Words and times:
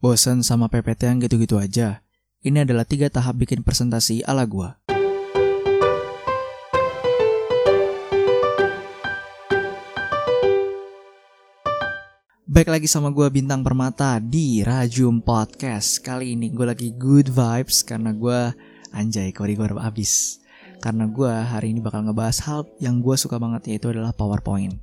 Bosan 0.00 0.40
sama 0.40 0.72
PPT 0.72 1.12
yang 1.12 1.20
gitu-gitu 1.20 1.60
aja? 1.60 2.00
Ini 2.40 2.64
adalah 2.64 2.88
tiga 2.88 3.12
tahap 3.12 3.36
bikin 3.36 3.60
presentasi 3.60 4.24
ala 4.24 4.48
gua. 4.48 4.80
Baik 12.48 12.72
lagi 12.72 12.88
sama 12.88 13.12
gua 13.12 13.28
Bintang 13.28 13.60
Permata 13.60 14.16
di 14.24 14.64
Rajum 14.64 15.20
Podcast 15.20 16.00
Kali 16.00 16.32
ini 16.32 16.48
gue 16.48 16.64
lagi 16.64 16.96
good 16.96 17.28
vibes 17.28 17.84
karena 17.84 18.16
gua 18.16 18.56
anjay 18.96 19.36
korigor 19.36 19.76
abis 19.76 20.40
Karena 20.80 21.12
gua 21.12 21.44
hari 21.44 21.76
ini 21.76 21.84
bakal 21.84 22.08
ngebahas 22.08 22.40
hal 22.48 22.64
yang 22.80 23.04
gua 23.04 23.20
suka 23.20 23.36
banget 23.36 23.76
yaitu 23.76 23.92
adalah 23.92 24.16
PowerPoint 24.16 24.80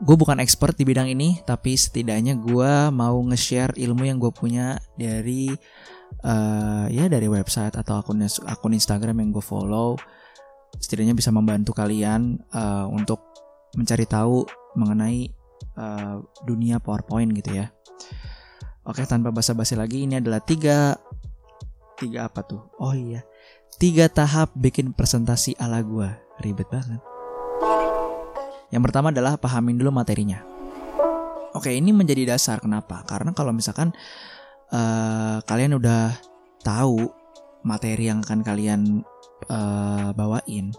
gue 0.00 0.16
bukan 0.16 0.40
expert 0.40 0.76
di 0.80 0.88
bidang 0.88 1.12
ini 1.12 1.44
tapi 1.44 1.76
setidaknya 1.76 2.40
gue 2.40 2.72
mau 2.88 3.20
nge-share 3.28 3.76
ilmu 3.76 4.08
yang 4.08 4.16
gue 4.16 4.32
punya 4.32 4.80
dari 4.96 5.52
uh, 6.24 6.88
ya 6.88 7.04
dari 7.06 7.28
website 7.28 7.76
atau 7.76 8.00
akun 8.00 8.24
akun 8.24 8.72
Instagram 8.72 9.20
yang 9.20 9.30
gue 9.30 9.44
follow. 9.44 10.00
Setidaknya 10.80 11.12
bisa 11.12 11.34
membantu 11.34 11.74
kalian 11.74 12.38
uh, 12.54 12.86
untuk 12.88 13.20
mencari 13.76 14.06
tahu 14.06 14.46
mengenai 14.78 15.28
uh, 15.76 16.22
dunia 16.46 16.78
PowerPoint 16.80 17.30
gitu 17.36 17.60
ya. 17.60 17.68
Oke 18.88 19.04
tanpa 19.04 19.28
basa-basi 19.28 19.76
lagi 19.76 20.08
ini 20.08 20.18
adalah 20.18 20.40
tiga 20.40 20.96
tiga 22.00 22.30
apa 22.32 22.40
tuh? 22.46 22.72
Oh 22.80 22.96
iya 22.96 23.20
tiga 23.80 24.12
tahap 24.12 24.52
bikin 24.52 24.92
presentasi 24.92 25.56
ala 25.56 25.80
gue 25.80 26.08
ribet 26.44 26.68
banget 26.68 27.00
yang 28.70 28.82
pertama 28.86 29.10
adalah 29.10 29.36
pahamin 29.36 29.78
dulu 29.78 29.90
materinya. 29.90 30.42
Oke, 31.50 31.74
ini 31.74 31.90
menjadi 31.90 32.30
dasar 32.34 32.62
kenapa? 32.62 33.02
Karena 33.02 33.34
kalau 33.34 33.50
misalkan 33.50 33.90
uh, 34.70 35.42
kalian 35.42 35.74
udah 35.78 36.14
tahu 36.62 37.10
materi 37.66 38.06
yang 38.06 38.22
akan 38.22 38.40
kalian 38.46 38.80
uh, 39.50 40.14
bawain, 40.14 40.70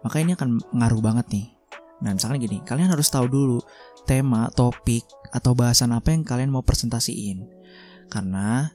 maka 0.00 0.24
ini 0.24 0.32
akan 0.32 0.64
ngaruh 0.72 1.02
banget 1.04 1.26
nih. 1.28 1.46
Nah, 2.00 2.16
misalkan 2.16 2.40
gini, 2.40 2.64
kalian 2.64 2.88
harus 2.90 3.08
tahu 3.12 3.28
dulu 3.28 3.60
tema, 4.08 4.48
topik, 4.52 5.04
atau 5.32 5.52
bahasan 5.52 5.92
apa 5.92 6.12
yang 6.12 6.24
kalian 6.24 6.52
mau 6.52 6.64
presentasiin. 6.64 7.44
Karena 8.08 8.68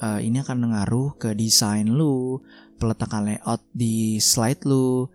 uh, 0.00 0.20
ini 0.20 0.40
akan 0.40 0.68
ngaruh 0.72 1.16
ke 1.16 1.32
desain 1.36 1.88
lu, 1.88 2.40
peletakan 2.76 3.28
layout 3.28 3.64
di 3.72 4.20
slide 4.20 4.64
lu, 4.64 5.08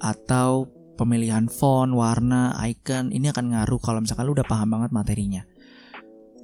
atau 0.00 0.68
pemilihan 0.96 1.46
font, 1.52 1.92
warna, 1.92 2.56
icon 2.64 3.12
ini 3.12 3.28
akan 3.28 3.52
ngaruh 3.52 3.80
kalau 3.80 4.00
misalkan 4.00 4.26
lu 4.26 4.34
udah 4.34 4.48
paham 4.48 4.72
banget 4.72 4.90
materinya. 4.90 5.42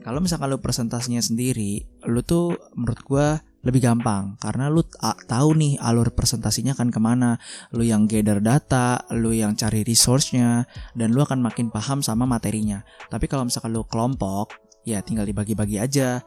Kalau 0.02 0.18
misalkan 0.18 0.50
lu 0.50 0.58
presentasinya 0.58 1.22
sendiri, 1.22 1.86
lu 2.10 2.20
tuh 2.26 2.58
menurut 2.74 3.00
gua 3.06 3.26
lebih 3.62 3.86
gampang. 3.86 4.34
Karena 4.42 4.66
lu 4.66 4.82
tahu 5.30 5.48
nih 5.54 5.78
alur 5.78 6.10
presentasinya 6.10 6.74
akan 6.74 6.90
ke 6.90 6.98
mana. 6.98 7.38
Lu 7.70 7.86
yang 7.86 8.10
gather 8.10 8.42
data 8.42 9.06
lu 9.14 9.30
yang 9.30 9.54
cari 9.54 9.86
resource-nya 9.86 10.66
dan 10.98 11.14
lu 11.14 11.22
akan 11.22 11.38
makin 11.38 11.70
paham 11.70 12.02
sama 12.02 12.26
materinya. 12.26 12.82
Tapi 13.08 13.30
kalau 13.30 13.46
misalkan 13.46 13.70
lu 13.70 13.86
kelompok 13.86 14.58
ya 14.82 14.98
tinggal 15.06 15.22
dibagi-bagi 15.22 15.78
aja. 15.78 16.18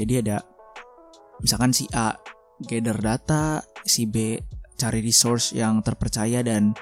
Jadi 0.00 0.12
ada 0.24 0.40
misalkan 1.44 1.76
si 1.76 1.84
A 1.92 2.16
gather 2.64 2.96
data 2.96 3.60
si 3.84 4.08
B 4.08 4.40
cari 4.78 5.02
resource 5.02 5.52
yang 5.52 5.82
terpercaya 5.82 6.40
dan 6.40 6.72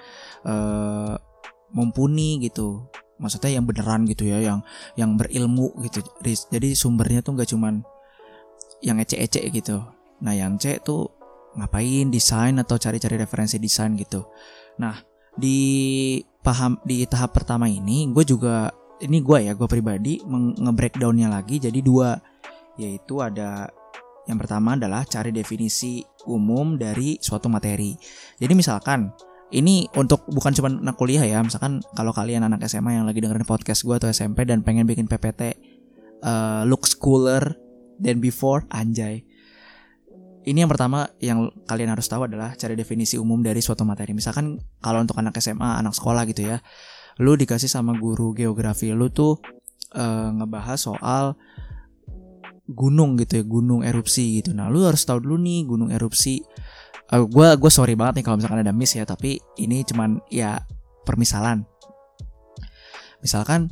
uh, 0.47 1.15
mumpuni 1.75 2.39
gitu. 2.41 2.87
Maksudnya 3.17 3.59
yang 3.59 3.65
beneran 3.65 4.05
gitu 4.07 4.29
ya 4.29 4.39
yang 4.41 4.61
yang 4.95 5.17
berilmu 5.17 5.73
gitu. 5.89 6.05
Jadi 6.25 6.77
sumbernya 6.77 7.25
tuh 7.25 7.35
nggak 7.35 7.49
cuman 7.51 7.83
yang 8.85 9.01
ece-ece 9.01 9.41
gitu. 9.51 9.83
Nah 10.23 10.33
yang 10.37 10.61
C 10.61 10.79
tuh 10.81 11.11
ngapain 11.57 12.13
desain 12.13 12.53
atau 12.61 12.77
cari-cari 12.77 13.17
referensi 13.17 13.57
desain 13.57 13.97
gitu. 13.97 14.29
Nah 14.79 15.01
di 15.37 16.21
paham 16.45 16.81
di 16.85 17.05
tahap 17.09 17.37
pertama 17.37 17.69
ini 17.69 18.09
gue 18.13 18.25
juga 18.25 18.69
ini 19.01 19.21
gue 19.21 19.49
ya 19.49 19.53
gue 19.53 19.69
pribadi 19.69 20.21
nge-breakdownnya 20.61 21.33
lagi 21.33 21.57
jadi 21.61 21.81
dua. 21.81 22.17
Yaitu 22.77 23.25
ada 23.25 23.65
yang 24.29 24.37
pertama 24.37 24.77
adalah 24.77 25.09
cari 25.09 25.33
definisi 25.33 26.05
umum 26.29 26.77
dari 26.77 27.17
suatu 27.17 27.49
materi. 27.49 27.97
Jadi 28.37 28.53
misalkan 28.53 29.09
ini 29.55 29.87
untuk 29.95 30.27
bukan 30.27 30.51
cuma 30.55 30.69
anak 30.71 30.99
kuliah 30.99 31.23
ya, 31.23 31.39
misalkan 31.43 31.85
kalau 31.95 32.11
kalian 32.11 32.43
anak 32.47 32.67
SMA 32.67 32.99
yang 32.99 33.07
lagi 33.07 33.23
dengerin 33.23 33.47
podcast 33.47 33.87
gue 33.87 33.95
atau 33.95 34.11
SMP 34.11 34.43
dan 34.43 34.67
pengen 34.67 34.87
bikin 34.89 35.07
PPT 35.07 35.43
uh, 35.43 35.53
eh, 36.27 36.63
looks 36.67 36.99
cooler 36.99 37.55
than 38.03 38.19
before, 38.19 38.67
anjay. 38.75 39.23
Ini 40.47 40.63
yang 40.63 40.71
pertama 40.71 41.11
yang 41.19 41.51
kalian 41.67 41.91
harus 41.91 42.07
tahu 42.07 42.31
adalah 42.31 42.55
cari 42.55 42.79
definisi 42.79 43.19
umum 43.19 43.43
dari 43.43 43.59
suatu 43.59 43.83
materi. 43.83 44.15
Misalkan 44.15 44.63
kalau 44.79 45.03
untuk 45.03 45.19
anak 45.19 45.35
SMA, 45.43 45.83
anak 45.83 45.91
sekolah 45.91 46.23
gitu 46.31 46.47
ya, 46.47 46.63
lu 47.17 47.33
dikasih 47.35 47.69
sama 47.71 47.97
guru 47.97 48.37
geografi 48.37 48.93
lu 48.93 49.09
tuh 49.09 49.41
uh, 49.97 50.29
ngebahas 50.37 50.77
soal 50.77 51.25
gunung 52.67 53.17
gitu 53.17 53.41
ya 53.41 53.45
gunung 53.47 53.81
erupsi 53.87 54.43
gitu 54.43 54.53
nah 54.53 54.69
lu 54.69 54.85
harus 54.85 55.07
tahu 55.07 55.23
dulu 55.23 55.39
nih 55.41 55.65
gunung 55.65 55.89
erupsi 55.95 56.43
uh, 57.13 57.17
eh, 57.19 57.25
gue 57.27 57.49
gue 57.59 57.71
sorry 57.71 57.95
banget 57.95 58.23
nih 58.23 58.25
kalau 58.27 58.37
misalkan 58.41 58.63
ada 58.63 58.75
miss 58.75 58.95
ya 58.97 59.05
tapi 59.07 59.39
ini 59.61 59.87
cuman 59.87 60.19
ya 60.31 60.59
permisalan. 61.07 61.63
Misalkan 63.23 63.71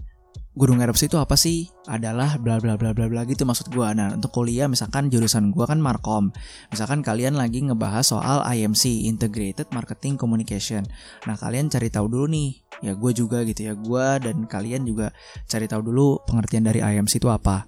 gunung 0.55 0.79
erupsi 0.79 1.11
itu 1.11 1.19
apa 1.19 1.35
sih? 1.35 1.67
Adalah 1.91 2.39
bla 2.39 2.63
bla 2.63 2.79
bla 2.79 2.95
bla 2.95 3.11
bla 3.11 3.23
gitu 3.27 3.43
maksud 3.43 3.75
gue 3.75 3.87
nah 3.95 4.15
untuk 4.15 4.31
kuliah 4.31 4.71
misalkan 4.71 5.11
jurusan 5.11 5.51
gue 5.51 5.67
kan 5.67 5.83
markom. 5.83 6.31
Misalkan 6.71 7.03
kalian 7.03 7.35
lagi 7.35 7.63
ngebahas 7.67 8.07
soal 8.07 8.47
IMC 8.47 9.11
Integrated 9.11 9.67
Marketing 9.75 10.15
Communication. 10.15 10.87
Nah 11.27 11.35
kalian 11.35 11.69
cari 11.71 11.91
tahu 11.91 12.07
dulu 12.07 12.27
nih. 12.31 12.51
Ya 12.83 12.95
gue 12.95 13.13
juga 13.15 13.43
gitu 13.43 13.67
ya. 13.67 13.75
Gue 13.75 14.23
dan 14.23 14.47
kalian 14.47 14.87
juga 14.87 15.11
cari 15.51 15.67
tahu 15.67 15.83
dulu 15.91 16.23
pengertian 16.23 16.65
dari 16.67 16.79
IMC 16.83 17.19
itu 17.19 17.29
apa. 17.31 17.67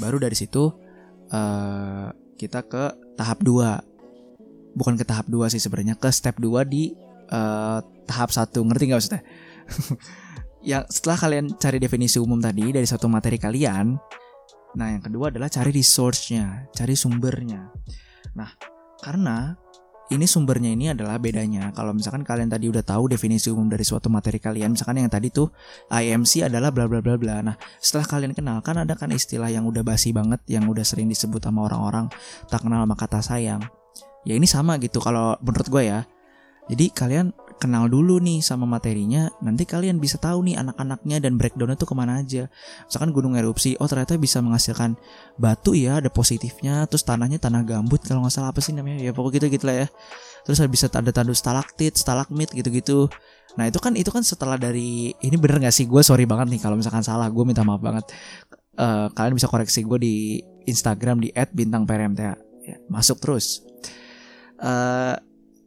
Baru 0.00 0.16
dari 0.20 0.36
situ 0.36 0.72
uh, 1.32 2.08
kita 2.36 2.64
ke 2.64 3.16
tahap 3.16 3.44
2 3.44 3.91
bukan 4.72 4.94
ke 4.96 5.04
tahap 5.04 5.28
2 5.28 5.52
sih 5.52 5.60
sebenarnya 5.60 5.96
ke 5.96 6.08
step 6.08 6.40
2 6.40 6.64
di 6.68 6.92
uh, 7.32 7.80
tahap 8.08 8.30
1 8.32 8.52
ngerti 8.52 8.84
nggak 8.88 8.98
maksudnya 8.98 9.22
yang 10.70 10.84
setelah 10.86 11.18
kalian 11.18 11.46
cari 11.58 11.78
definisi 11.82 12.16
umum 12.22 12.38
tadi 12.38 12.70
dari 12.70 12.86
satu 12.86 13.10
materi 13.10 13.36
kalian 13.36 13.96
nah 14.72 14.88
yang 14.88 15.04
kedua 15.04 15.28
adalah 15.28 15.52
cari 15.52 15.68
resource-nya 15.74 16.72
cari 16.72 16.96
sumbernya 16.96 17.68
nah 18.32 18.48
karena 19.02 19.58
ini 20.12 20.28
sumbernya 20.28 20.70
ini 20.76 20.92
adalah 20.92 21.16
bedanya. 21.16 21.72
Kalau 21.72 21.96
misalkan 21.96 22.20
kalian 22.20 22.52
tadi 22.52 22.68
udah 22.68 22.84
tahu 22.84 23.08
definisi 23.08 23.48
umum 23.48 23.64
dari 23.72 23.80
suatu 23.80 24.12
materi 24.12 24.36
kalian, 24.36 24.76
misalkan 24.76 25.00
yang 25.00 25.08
tadi 25.08 25.32
tuh 25.32 25.48
IMC 25.88 26.44
adalah 26.44 26.68
bla 26.68 26.84
bla 26.84 27.00
bla 27.00 27.16
bla. 27.16 27.40
Nah, 27.40 27.56
setelah 27.80 28.04
kalian 28.04 28.36
kenal 28.36 28.60
kan 28.60 28.76
ada 28.76 28.92
kan 28.92 29.08
istilah 29.08 29.48
yang 29.48 29.64
udah 29.64 29.80
basi 29.80 30.12
banget 30.12 30.44
yang 30.52 30.68
udah 30.68 30.84
sering 30.84 31.08
disebut 31.08 31.40
sama 31.40 31.64
orang-orang 31.64 32.12
tak 32.44 32.60
kenal 32.60 32.84
sama 32.84 32.92
kata 32.92 33.20
sayang. 33.24 33.64
Ya 34.22 34.38
ini 34.38 34.46
sama 34.46 34.78
gitu 34.78 35.02
kalau 35.02 35.34
menurut 35.42 35.68
gue 35.68 35.82
ya. 35.86 36.06
Jadi 36.70 36.94
kalian 36.94 37.34
kenal 37.58 37.86
dulu 37.86 38.18
nih 38.18 38.42
sama 38.42 38.66
materinya, 38.66 39.30
nanti 39.38 39.62
kalian 39.66 40.02
bisa 40.02 40.18
tahu 40.18 40.46
nih 40.46 40.58
anak-anaknya 40.58 41.22
dan 41.22 41.38
breakdownnya 41.38 41.78
tuh 41.78 41.90
ke 41.90 41.94
mana 41.94 42.22
aja. 42.22 42.50
Misalkan 42.86 43.10
gunung 43.14 43.34
erupsi, 43.38 43.78
oh 43.78 43.86
ternyata 43.86 44.18
bisa 44.18 44.42
menghasilkan 44.42 44.98
batu 45.38 45.74
ya, 45.74 46.02
ada 46.02 46.10
positifnya, 46.10 46.86
terus 46.90 47.06
tanahnya 47.06 47.38
tanah 47.38 47.62
gambut 47.62 48.02
kalau 48.02 48.26
nggak 48.26 48.34
salah 48.34 48.50
apa 48.50 48.58
sih 48.58 48.74
namanya, 48.74 48.98
ya 48.98 49.10
pokoknya 49.14 49.46
gitu 49.46 49.46
gitu 49.58 49.64
lah 49.70 49.86
ya. 49.86 49.88
Terus 50.42 50.58
bisa 50.66 50.86
ada 50.90 51.10
tanduk 51.14 51.38
stalaktit, 51.38 51.94
stalagmit 51.98 52.50
gitu-gitu. 52.50 53.06
Nah 53.54 53.70
itu 53.70 53.78
kan 53.78 53.94
itu 53.94 54.10
kan 54.10 54.26
setelah 54.26 54.58
dari 54.58 55.14
ini 55.18 55.36
bener 55.38 55.62
nggak 55.62 55.74
sih? 55.74 55.86
Gue 55.86 56.02
sorry 56.02 56.26
banget 56.26 56.50
nih 56.50 56.60
kalau 56.62 56.74
misalkan 56.74 57.06
salah, 57.06 57.30
gue 57.30 57.44
minta 57.46 57.62
maaf 57.62 57.78
banget. 57.78 58.10
Uh, 58.74 59.06
kalian 59.14 59.38
bisa 59.38 59.46
koreksi 59.46 59.86
gue 59.86 59.98
di 60.02 60.14
Instagram 60.66 61.22
di 61.22 61.30
@bintangprmta. 61.30 62.38
Ya, 62.62 62.76
masuk 62.90 63.22
terus. 63.22 63.62
Uh, 64.62 65.18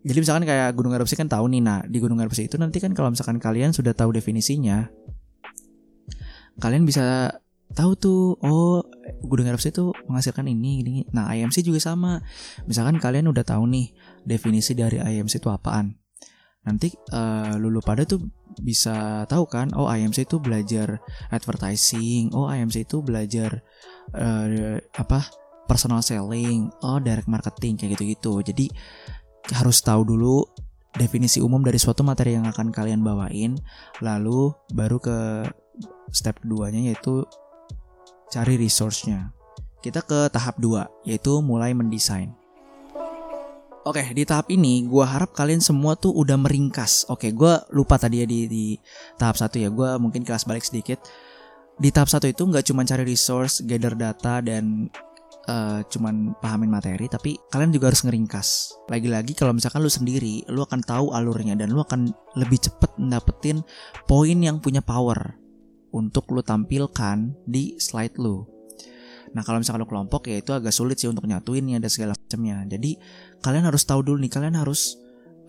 jadi 0.07 0.23
misalkan 0.23 0.47
kayak 0.47 0.71
gunung 0.71 0.95
erupsi 0.95 1.19
kan 1.19 1.27
tahu 1.27 1.51
nih 1.51 1.59
nah 1.59 1.83
di 1.83 1.99
gunung 1.99 2.21
erupsi 2.21 2.47
itu 2.47 2.55
nanti 2.55 2.79
kan 2.79 2.95
kalau 2.95 3.11
misalkan 3.11 3.41
kalian 3.41 3.75
sudah 3.75 3.91
tahu 3.91 4.15
definisinya 4.15 4.87
kalian 6.61 6.87
bisa 6.87 7.35
tahu 7.75 7.91
tuh 7.97 8.21
oh 8.39 8.85
gunung 9.25 9.49
erupsi 9.49 9.73
itu 9.73 9.91
menghasilkan 10.07 10.47
ini 10.47 10.85
ini 10.85 10.93
nah 11.11 11.27
IMC 11.33 11.65
juga 11.65 11.81
sama. 11.81 12.21
Misalkan 12.69 13.01
kalian 13.01 13.27
udah 13.27 13.43
tahu 13.43 13.67
nih 13.67 13.91
definisi 14.23 14.77
dari 14.77 15.01
IMC 15.01 15.41
itu 15.41 15.49
apaan. 15.51 15.97
Nanti 16.65 16.93
uh, 17.13 17.59
lulu 17.59 17.83
pada 17.83 18.07
tuh 18.07 18.23
bisa 18.55 19.27
tahu 19.27 19.45
kan 19.51 19.75
oh 19.75 19.91
IMC 19.91 20.25
itu 20.25 20.39
belajar 20.39 21.03
advertising 21.27 22.31
oh 22.31 22.47
IMC 22.47 22.87
itu 22.87 23.03
belajar 23.03 23.59
uh, 24.15 24.79
apa 24.95 25.27
personal 25.65 26.01
selling 26.01 26.69
oh 26.85 27.01
direct 27.01 27.29
marketing 27.29 27.77
kayak 27.77 27.97
gitu-gitu 27.97 28.41
jadi 28.41 28.65
harus 29.53 29.81
tahu 29.85 30.01
dulu 30.01 30.45
definisi 30.95 31.43
umum 31.43 31.59
dari 31.59 31.75
suatu 31.75 32.01
materi 32.01 32.39
yang 32.39 32.47
akan 32.47 32.71
kalian 32.71 33.03
bawain, 33.03 33.59
lalu 33.99 34.55
baru 34.71 34.97
ke 34.97 35.17
step 36.09 36.39
keduanya 36.39 36.91
yaitu 36.91 37.27
cari 38.31 38.55
resource-nya. 38.55 39.31
kita 39.85 40.01
ke 40.01 40.33
tahap 40.33 40.57
2 40.57 41.05
yaitu 41.05 41.45
mulai 41.45 41.69
mendesain. 41.77 42.33
Oke, 43.85 44.01
di 44.17 44.25
tahap 44.25 44.49
ini 44.49 44.81
gue 44.89 45.05
harap 45.05 45.29
kalian 45.29 45.61
semua 45.61 45.93
tuh 45.93 46.09
udah 46.09 46.41
meringkas. 46.41 47.05
Oke, 47.05 47.29
gue 47.29 47.53
lupa 47.69 48.01
tadi 48.01 48.17
ya 48.17 48.25
di, 48.25 48.49
di 48.49 48.65
tahap 49.21 49.37
satu 49.37 49.61
ya. 49.61 49.69
Gue 49.69 49.93
mungkin 50.01 50.25
kelas 50.25 50.49
balik 50.49 50.65
sedikit. 50.65 50.97
Di 51.77 51.93
tahap 51.93 52.09
satu 52.09 52.25
itu 52.25 52.41
nggak 52.49 52.65
cuma 52.65 52.81
cari 52.81 53.05
resource, 53.05 53.61
gather 53.61 53.93
data 53.93 54.41
dan 54.41 54.89
uh, 55.47 55.81
cuman 55.87 56.37
pahamin 56.41 56.69
materi, 56.69 57.09
tapi 57.09 57.37
kalian 57.49 57.71
juga 57.73 57.89
harus 57.93 58.03
ngeringkas. 58.05 58.47
Lagi-lagi 58.89 59.33
kalau 59.37 59.53
misalkan 59.53 59.81
lu 59.81 59.91
sendiri, 59.91 60.45
lu 60.49 60.61
akan 60.61 60.81
tahu 60.81 61.13
alurnya 61.13 61.57
dan 61.57 61.73
lu 61.73 61.81
akan 61.81 62.11
lebih 62.37 62.59
cepet 62.61 62.91
dapetin 62.97 63.61
poin 64.09 64.37
yang 64.37 64.59
punya 64.59 64.81
power 64.81 65.37
untuk 65.95 66.27
lu 66.35 66.43
tampilkan 66.43 67.33
di 67.47 67.79
slide 67.79 68.19
lu. 68.19 68.43
Nah 69.35 69.43
kalau 69.43 69.59
misalkan 69.59 69.83
lo 69.83 69.89
kelompok 69.89 70.31
ya 70.31 70.39
itu 70.39 70.55
agak 70.55 70.71
sulit 70.71 70.95
sih 70.95 71.11
untuk 71.11 71.27
nyatuinnya 71.27 71.79
dan 71.79 71.91
segala 71.91 72.15
macamnya. 72.15 72.63
Jadi 72.67 72.95
kalian 73.43 73.67
harus 73.67 73.83
tahu 73.83 73.99
dulu 74.03 74.23
nih 74.23 74.31
kalian 74.31 74.55
harus 74.55 74.95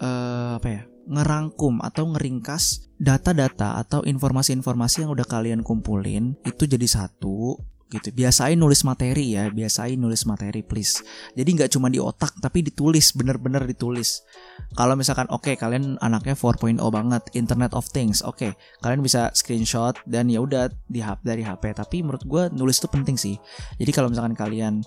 uh, 0.02 0.58
apa 0.58 0.68
ya 0.68 0.82
ngerangkum 1.06 1.78
atau 1.86 2.10
ngeringkas 2.10 2.90
data-data 2.98 3.78
atau 3.78 4.02
informasi-informasi 4.02 5.06
yang 5.06 5.14
udah 5.14 5.22
kalian 5.22 5.62
kumpulin 5.62 6.34
itu 6.42 6.66
jadi 6.66 6.82
satu 6.82 7.54
gitu. 7.90 8.10
Biasain 8.10 8.58
nulis 8.58 8.82
materi 8.82 9.38
ya, 9.38 9.46
biasain 9.48 9.98
nulis 9.98 10.26
materi 10.26 10.66
please. 10.66 11.02
Jadi 11.38 11.48
nggak 11.54 11.70
cuma 11.72 11.86
di 11.86 12.02
otak 12.02 12.34
tapi 12.42 12.66
ditulis, 12.66 13.14
bener-bener 13.14 13.62
ditulis. 13.64 14.26
Kalau 14.74 14.98
misalkan 14.98 15.30
oke 15.30 15.46
okay, 15.46 15.54
kalian 15.54 15.96
anaknya 16.02 16.34
4.0 16.34 16.82
banget, 16.90 17.22
Internet 17.38 17.72
of 17.78 17.86
Things, 17.90 18.20
oke, 18.26 18.38
okay, 18.38 18.50
kalian 18.82 19.00
bisa 19.00 19.30
screenshot 19.32 19.94
dan 20.04 20.26
ya 20.26 20.42
udah 20.42 20.70
di 20.90 21.00
dari 21.22 21.42
HP. 21.46 21.76
Tapi 21.76 22.02
menurut 22.02 22.24
gue 22.26 22.42
nulis 22.54 22.82
itu 22.82 22.88
penting 22.90 23.14
sih. 23.14 23.36
Jadi 23.78 23.90
kalau 23.94 24.10
misalkan 24.10 24.34
kalian 24.34 24.82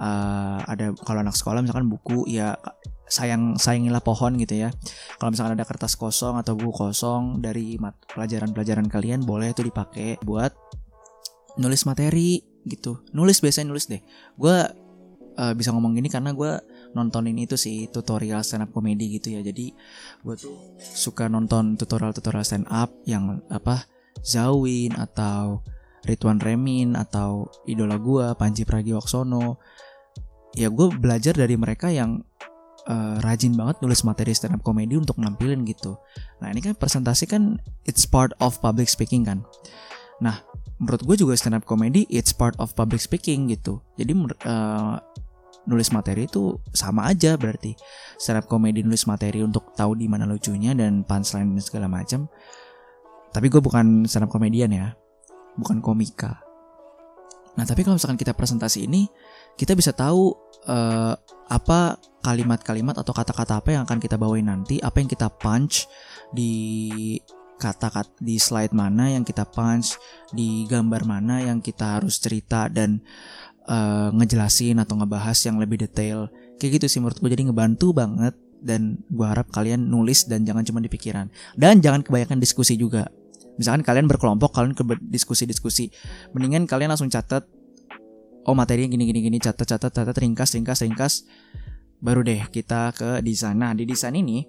uh, 0.00 0.58
ada 0.66 0.92
kalau 1.06 1.22
anak 1.22 1.36
sekolah 1.38 1.62
misalkan 1.62 1.86
buku 1.86 2.26
ya 2.26 2.58
sayang 3.10 3.58
sayangilah 3.58 4.00
pohon 4.00 4.38
gitu 4.38 4.66
ya. 4.66 4.70
Kalau 5.18 5.34
misalkan 5.34 5.58
ada 5.58 5.66
kertas 5.66 5.98
kosong 5.98 6.38
atau 6.38 6.54
buku 6.54 6.90
kosong 6.90 7.42
dari 7.42 7.74
pelajaran-pelajaran 8.14 8.86
kalian 8.86 9.26
boleh 9.26 9.50
itu 9.50 9.66
dipakai 9.66 10.22
buat 10.22 10.54
nulis 11.58 11.82
materi 11.88 12.44
gitu. 12.68 13.02
Nulis 13.16 13.40
biasanya 13.40 13.72
nulis 13.72 13.88
deh. 13.88 14.02
Gue 14.36 14.56
uh, 15.40 15.52
bisa 15.56 15.72
ngomong 15.72 15.96
gini 15.96 16.12
karena 16.12 16.36
gue 16.36 16.60
nontonin 16.92 17.38
itu 17.38 17.54
sih 17.54 17.88
tutorial 17.88 18.44
stand 18.44 18.68
up 18.68 18.70
komedi 18.74 19.18
gitu 19.18 19.34
ya. 19.34 19.40
Jadi 19.40 19.72
gue 20.22 20.34
tuh 20.36 20.76
suka 20.78 21.26
nonton 21.26 21.80
tutorial 21.80 22.12
tutorial 22.12 22.44
stand 22.44 22.68
up 22.68 22.92
yang 23.08 23.40
apa 23.48 23.88
Zawin 24.20 24.92
atau 25.00 25.64
Ridwan 26.04 26.40
Remin 26.40 26.96
atau 26.96 27.48
idola 27.64 27.96
gue 27.96 28.36
Panji 28.36 28.68
Pragiwaksono. 28.68 29.56
Ya 30.58 30.68
gue 30.68 30.86
belajar 30.90 31.32
dari 31.32 31.54
mereka 31.54 31.88
yang 31.88 32.26
uh, 32.90 33.16
rajin 33.22 33.54
banget 33.54 33.78
nulis 33.80 34.02
materi 34.02 34.34
stand 34.34 34.58
up 34.58 34.62
komedi 34.66 34.98
untuk 34.98 35.16
nampilin 35.16 35.62
gitu. 35.64 35.96
Nah 36.42 36.50
ini 36.50 36.60
kan 36.60 36.74
presentasi 36.74 37.30
kan 37.30 37.60
it's 37.86 38.04
part 38.04 38.34
of 38.42 38.58
public 38.58 38.90
speaking 38.90 39.22
kan. 39.22 39.46
Nah 40.18 40.42
menurut 40.80 41.04
gue 41.04 41.16
juga 41.20 41.36
stand 41.36 41.60
up 41.60 41.68
comedy 41.68 42.08
it's 42.08 42.32
part 42.32 42.56
of 42.56 42.72
public 42.72 43.04
speaking 43.04 43.52
gitu. 43.52 43.84
Jadi 44.00 44.16
uh, 44.48 44.96
nulis 45.68 45.92
materi 45.92 46.24
itu 46.24 46.56
sama 46.72 47.12
aja 47.12 47.36
berarti. 47.36 47.76
Stand 48.16 48.40
up 48.42 48.46
comedy 48.48 48.80
nulis 48.80 49.04
materi 49.04 49.44
untuk 49.44 49.76
tahu 49.76 49.92
di 49.94 50.08
mana 50.08 50.24
lucunya 50.24 50.72
dan 50.72 51.04
punchline 51.04 51.52
dan 51.52 51.62
segala 51.62 51.86
macam. 51.86 52.26
Tapi 53.30 53.46
gue 53.52 53.60
bukan 53.60 54.08
stand 54.08 54.26
up 54.26 54.32
komedian 54.32 54.72
ya. 54.72 54.96
Bukan 55.60 55.84
komika. 55.84 56.40
Nah 57.60 57.68
tapi 57.68 57.84
kalau 57.84 58.00
misalkan 58.00 58.16
kita 58.16 58.32
presentasi 58.32 58.88
ini 58.88 59.04
kita 59.60 59.76
bisa 59.76 59.92
tahu 59.92 60.32
uh, 60.64 61.12
apa 61.50 62.00
kalimat-kalimat 62.24 62.96
atau 62.96 63.12
kata-kata 63.12 63.60
apa 63.60 63.68
yang 63.76 63.82
akan 63.84 64.00
kita 64.00 64.16
bawain 64.16 64.48
nanti 64.48 64.80
apa 64.80 65.02
yang 65.02 65.10
kita 65.10 65.28
punch 65.28 65.84
di 66.32 67.18
kata-kata 67.60 68.16
di 68.16 68.40
slide 68.40 68.72
mana 68.72 69.12
yang 69.12 69.22
kita 69.22 69.44
punch, 69.44 70.00
di 70.32 70.64
gambar 70.64 71.04
mana 71.04 71.44
yang 71.44 71.60
kita 71.60 72.00
harus 72.00 72.16
cerita 72.16 72.72
dan 72.72 73.04
uh, 73.68 74.08
ngejelasin 74.16 74.80
atau 74.80 74.96
ngebahas 74.96 75.36
yang 75.44 75.60
lebih 75.60 75.84
detail. 75.84 76.32
Kayak 76.56 76.80
gitu 76.80 76.86
sih 76.88 76.98
menurut 77.04 77.20
gue 77.20 77.28
jadi 77.28 77.44
ngebantu 77.52 77.92
banget 77.92 78.32
dan 78.64 79.04
gue 79.12 79.26
harap 79.28 79.52
kalian 79.52 79.92
nulis 79.92 80.24
dan 80.24 80.48
jangan 80.48 80.64
cuma 80.64 80.80
di 80.80 80.88
pikiran. 80.88 81.28
Dan 81.52 81.84
jangan 81.84 82.00
kebanyakan 82.00 82.40
diskusi 82.40 82.80
juga. 82.80 83.12
Misalkan 83.60 83.84
kalian 83.84 84.08
berkelompok, 84.08 84.56
kalian 84.56 84.72
ke 84.72 84.82
diskusi-diskusi. 85.04 85.92
Mendingan 86.32 86.64
kalian 86.64 86.96
langsung 86.96 87.12
catat 87.12 87.44
oh 88.48 88.56
materinya 88.56 88.96
gini 88.96 89.04
gini 89.04 89.20
gini 89.20 89.36
catat 89.36 89.68
catat 89.68 89.92
catat 89.92 90.16
ringkas 90.16 90.56
ringkas 90.56 90.80
ringkas 90.80 91.28
baru 92.00 92.24
deh 92.24 92.40
kita 92.48 92.96
ke 92.96 93.20
desain. 93.20 93.54
Nah, 93.54 93.76
di 93.76 93.84
desain 93.84 94.16
ini 94.16 94.42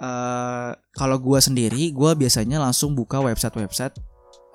uh, 0.00 0.74
kalau 0.96 1.16
gue 1.20 1.38
sendiri 1.38 1.92
gue 1.92 2.10
biasanya 2.16 2.58
langsung 2.58 2.96
buka 2.96 3.20
website-website 3.20 3.94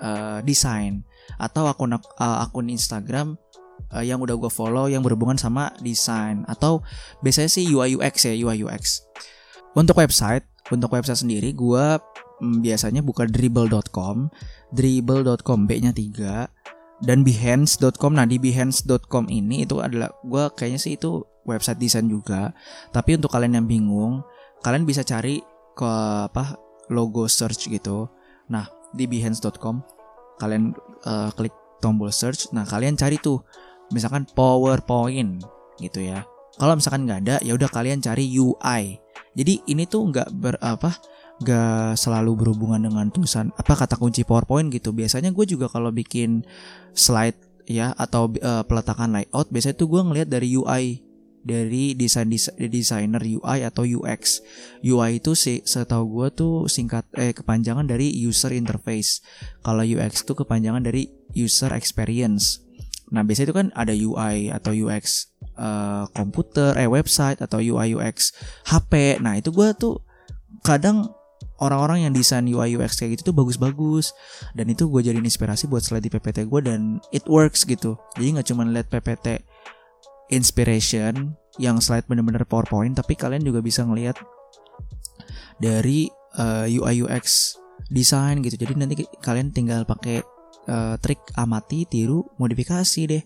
uh, 0.01 0.41
desain 0.43 1.05
atau 1.37 1.69
akun 1.69 1.95
uh, 1.95 2.37
akun 2.43 2.67
Instagram 2.67 3.37
uh, 3.93 4.03
yang 4.03 4.19
udah 4.19 4.35
gue 4.35 4.51
follow 4.51 4.89
yang 4.89 5.05
berhubungan 5.05 5.37
sama 5.37 5.71
desain 5.79 6.43
atau 6.49 6.81
biasanya 7.21 7.49
sih 7.49 7.69
UI 7.69 7.95
UX 7.95 8.25
ya 8.27 8.33
UI 8.35 8.65
UX 8.65 9.05
untuk 9.77 10.01
website 10.01 10.45
untuk 10.73 10.91
website 10.91 11.21
sendiri 11.21 11.53
gue 11.53 11.85
mm, 12.41 12.65
biasanya 12.65 13.05
buka 13.05 13.29
dribble.com 13.29 14.33
dribble.com 14.73 15.59
b-nya 15.69 15.93
3 15.93 17.05
dan 17.05 17.27
behance.com 17.27 18.11
nah 18.15 18.23
di 18.23 18.39
behance.com 18.39 19.27
ini 19.27 19.67
itu 19.67 19.83
adalah 19.83 20.09
gue 20.23 20.43
kayaknya 20.55 20.79
sih 20.79 20.95
itu 20.95 21.27
website 21.45 21.79
desain 21.79 22.09
juga. 22.09 22.51
Tapi 22.89 23.15
untuk 23.15 23.31
kalian 23.31 23.61
yang 23.61 23.67
bingung 23.69 24.25
kalian 24.65 24.89
bisa 24.89 25.05
cari 25.05 25.45
ke 25.77 25.93
apa 26.25 26.57
logo 26.89 27.29
search 27.29 27.69
gitu. 27.69 28.09
Nah, 28.49 28.65
di 28.97 29.05
behance.com 29.05 29.85
kalian 30.41 30.73
uh, 31.05 31.29
klik 31.37 31.53
tombol 31.77 32.09
search. 32.09 32.49
Nah, 32.49 32.65
kalian 32.65 32.97
cari 32.97 33.21
tuh 33.21 33.45
misalkan 33.93 34.25
PowerPoint 34.33 35.45
gitu 35.77 36.01
ya. 36.01 36.25
Kalau 36.57 36.73
misalkan 36.73 37.05
nggak 37.05 37.19
ada, 37.29 37.35
ya 37.45 37.53
udah 37.53 37.69
kalian 37.69 38.01
cari 38.01 38.25
UI. 38.33 38.97
Jadi 39.37 39.53
ini 39.69 39.85
tuh 39.85 40.09
nggak 40.09 40.33
ber 40.33 40.57
apa 40.63 40.97
nggak 41.35 41.99
selalu 41.99 42.31
berhubungan 42.39 42.79
dengan 42.79 43.11
tulisan 43.11 43.51
apa 43.59 43.75
kata 43.77 44.01
kunci 44.01 44.25
PowerPoint 44.25 44.73
gitu. 44.73 44.95
Biasanya 44.95 45.29
gue 45.29 45.45
juga 45.45 45.69
kalau 45.69 45.93
bikin 45.93 46.41
slide 46.95 47.37
ya 47.69 47.93
atau 47.93 48.33
uh, 48.41 48.63
peletakan 48.65 49.19
layout 49.19 49.49
biasanya 49.49 49.75
tuh 49.77 49.89
gue 49.89 50.01
ngelihat 50.01 50.29
dari 50.29 50.53
UI 50.53 51.04
dari 51.45 51.93
desain 51.93 52.25
desainer 52.57 53.21
UI 53.21 53.61
atau 53.61 53.85
UX. 53.85 54.41
UI 54.81 55.21
itu 55.21 55.37
sih 55.37 55.61
setahu 55.61 56.09
gue 56.09 56.27
tuh 56.33 56.55
singkat 56.65 57.05
eh 57.13 57.37
kepanjangan 57.37 57.85
dari 57.85 58.09
user 58.17 58.49
interface. 58.51 59.21
Kalau 59.61 59.85
UX 59.85 60.25
itu 60.25 60.33
kepanjangan 60.33 60.81
dari 60.81 61.05
user 61.37 61.69
experience. 61.77 62.65
Nah 63.13 63.21
biasanya 63.21 63.47
itu 63.53 63.55
kan 63.55 63.67
ada 63.77 63.93
UI 63.93 64.49
atau 64.49 64.73
UX 64.73 65.29
uh, 65.61 65.61
eh, 65.61 66.05
komputer, 66.17 66.73
eh 66.81 66.89
website 66.89 67.37
atau 67.45 67.61
UI 67.61 67.93
UX 67.93 68.33
HP. 68.65 69.21
Nah 69.21 69.37
itu 69.37 69.53
gue 69.53 69.69
tuh 69.77 70.01
kadang 70.65 71.13
orang-orang 71.61 72.09
yang 72.09 72.13
desain 72.17 72.43
UI 72.43 72.75
UX 72.75 72.99
kayak 72.99 73.19
gitu 73.19 73.31
tuh 73.31 73.35
bagus-bagus 73.37 74.11
dan 74.57 74.67
itu 74.67 74.89
gue 74.89 75.01
jadi 75.05 75.19
inspirasi 75.21 75.71
buat 75.71 75.85
slide 75.85 76.03
di 76.03 76.11
PPT 76.11 76.49
gue 76.49 76.61
dan 76.65 76.99
it 77.15 77.23
works 77.31 77.63
gitu 77.63 77.95
jadi 78.19 78.39
nggak 78.39 78.47
cuma 78.51 78.67
lihat 78.67 78.91
PPT 78.91 79.45
inspiration 80.33 81.37
yang 81.55 81.79
slide 81.79 82.07
bener-bener 82.09 82.43
PowerPoint 82.43 82.97
tapi 82.97 83.15
kalian 83.15 83.43
juga 83.45 83.63
bisa 83.63 83.87
ngelihat 83.87 84.19
dari 85.59 86.11
uh, 86.35 86.67
eh, 86.67 86.75
UI 86.75 87.05
UX 87.05 87.55
desain 87.87 88.39
gitu. 88.43 88.55
Jadi 88.59 88.73
nanti 88.75 88.95
kalian 89.21 89.53
tinggal 89.55 89.87
pakai 89.87 90.23
uh, 90.67 90.95
trik 90.99 91.21
amati, 91.37 91.87
tiru, 91.87 92.23
modifikasi 92.37 93.01
deh. 93.07 93.23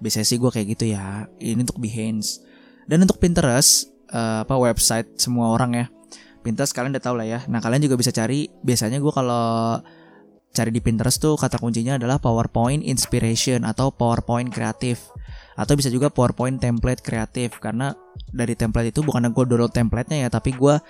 Biasanya 0.00 0.26
sih 0.26 0.38
gue 0.40 0.50
kayak 0.50 0.66
gitu 0.78 0.84
ya. 0.88 1.28
Ini 1.36 1.60
untuk 1.60 1.80
Behance. 1.82 2.40
Dan 2.88 3.04
untuk 3.04 3.20
Pinterest, 3.20 3.86
uh, 4.10 4.42
apa 4.42 4.56
website 4.56 5.20
semua 5.20 5.52
orang 5.52 5.76
ya. 5.76 5.86
Pinterest 6.40 6.72
kalian 6.72 6.96
udah 6.96 7.04
tau 7.04 7.14
lah 7.18 7.28
ya. 7.28 7.44
Nah 7.52 7.60
kalian 7.60 7.84
juga 7.84 8.00
bisa 8.00 8.08
cari. 8.14 8.48
Biasanya 8.64 8.96
gue 8.96 9.12
kalau 9.12 9.76
cari 10.50 10.70
di 10.72 10.80
Pinterest 10.82 11.20
tuh 11.20 11.36
kata 11.36 11.60
kuncinya 11.60 12.00
adalah 12.00 12.18
PowerPoint 12.18 12.82
Inspiration 12.82 13.62
atau 13.62 13.92
PowerPoint 13.92 14.50
Kreatif 14.50 15.12
atau 15.60 15.76
bisa 15.76 15.92
juga 15.92 16.08
PowerPoint 16.08 16.56
template 16.56 17.04
kreatif 17.04 17.60
karena 17.60 17.92
dari 18.32 18.56
template 18.56 18.96
itu 18.96 19.04
bukan 19.04 19.28
gue 19.28 19.44
download 19.44 19.76
templatenya 19.76 20.24
ya 20.24 20.28
tapi 20.32 20.56
gue 20.56 20.80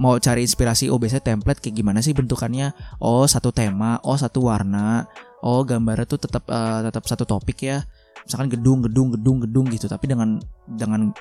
mau 0.00 0.16
cari 0.16 0.48
inspirasi 0.48 0.88
oh 0.88 0.96
biasanya 0.96 1.36
template 1.36 1.60
kayak 1.60 1.76
gimana 1.84 2.00
sih 2.00 2.16
bentukannya. 2.16 2.72
Oh 3.04 3.28
satu 3.28 3.52
tema 3.52 4.00
oh 4.00 4.16
satu 4.16 4.48
warna 4.48 5.04
oh 5.44 5.60
gambarnya 5.60 6.08
tuh 6.08 6.24
tetap 6.24 6.48
uh, 6.48 6.80
tetap 6.88 7.04
satu 7.04 7.28
topik 7.28 7.68
ya. 7.68 7.84
Misalkan 8.24 8.48
gedung 8.48 8.80
gedung 8.88 9.12
gedung 9.12 9.44
gedung 9.44 9.66
gitu 9.68 9.92
tapi 9.92 10.08
dengan 10.08 10.40
dengan 10.64 11.12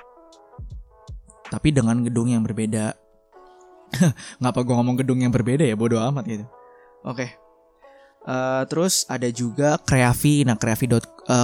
tapi 1.51 1.75
dengan 1.75 2.07
gedung 2.07 2.31
yang 2.31 2.47
berbeda. 2.47 2.95
Ngapa 4.41 4.63
gue 4.63 4.73
ngomong 4.79 4.95
gedung 5.03 5.19
yang 5.19 5.35
berbeda 5.35 5.67
ya? 5.67 5.75
Bodoh 5.75 5.99
amat 5.99 6.23
gitu. 6.23 6.47
Oke. 7.03 7.27
Okay. 7.27 7.29
uh, 8.31 8.63
eh, 8.63 8.63
terus 8.71 9.03
ada 9.11 9.27
juga 9.27 9.75
kreavi 9.83 10.47
nah 10.47 10.55
kreavi 10.55 10.87
dot 10.87 11.03
uh, 11.27 11.43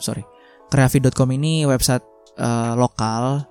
sorry 0.00 0.31
Kreafi.com 0.72 1.28
ini 1.36 1.68
website 1.68 2.00
uh, 2.40 2.72
lokal. 2.80 3.44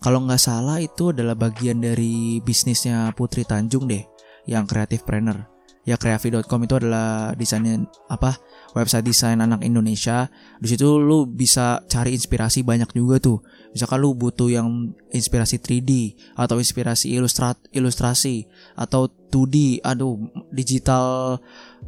Kalau 0.00 0.24
nggak 0.24 0.40
salah 0.40 0.80
itu 0.80 1.12
adalah 1.12 1.36
bagian 1.36 1.84
dari 1.84 2.40
bisnisnya 2.40 3.12
Putri 3.12 3.44
Tanjung 3.44 3.84
deh, 3.84 4.00
yang 4.48 4.64
kreatif 4.64 5.04
planner. 5.04 5.44
Ya 5.84 6.00
kreafi.com 6.00 6.64
itu 6.64 6.80
adalah 6.80 7.36
desainnya 7.36 7.84
apa 8.08 8.40
website 8.72 9.04
desain 9.04 9.36
anak 9.36 9.60
Indonesia. 9.60 10.32
Di 10.56 10.72
situ 10.72 10.96
lu 10.96 11.28
bisa 11.28 11.84
cari 11.84 12.16
inspirasi 12.16 12.64
banyak 12.64 12.96
juga 12.96 13.20
tuh. 13.20 13.44
Misalkan 13.76 14.00
lu 14.00 14.16
butuh 14.16 14.48
yang 14.48 14.96
inspirasi 15.12 15.60
3D 15.60 16.16
atau 16.40 16.56
inspirasi 16.56 17.12
ilustrat 17.12 17.60
ilustrasi 17.76 18.48
atau 18.72 19.12
2D, 19.28 19.84
aduh 19.84 20.16
digital 20.48 21.36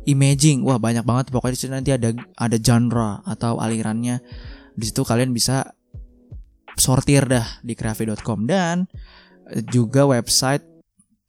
imaging. 0.05 0.61
Wah, 0.69 0.77
banyak 0.77 1.09
banget 1.09 1.33
pokoknya 1.33 1.57
di 1.57 1.61
situ 1.65 1.73
nanti 1.73 1.91
ada 1.97 2.13
ada 2.37 2.57
genre 2.61 3.25
atau 3.25 3.57
alirannya. 3.57 4.21
Di 4.77 4.85
situ 4.85 5.03
kalian 5.03 5.33
bisa 5.33 5.73
sortir 6.77 7.25
dah 7.25 7.65
di 7.65 7.73
kreafi.com 7.73 8.45
dan 8.45 8.85
juga 9.73 10.05
website 10.05 10.63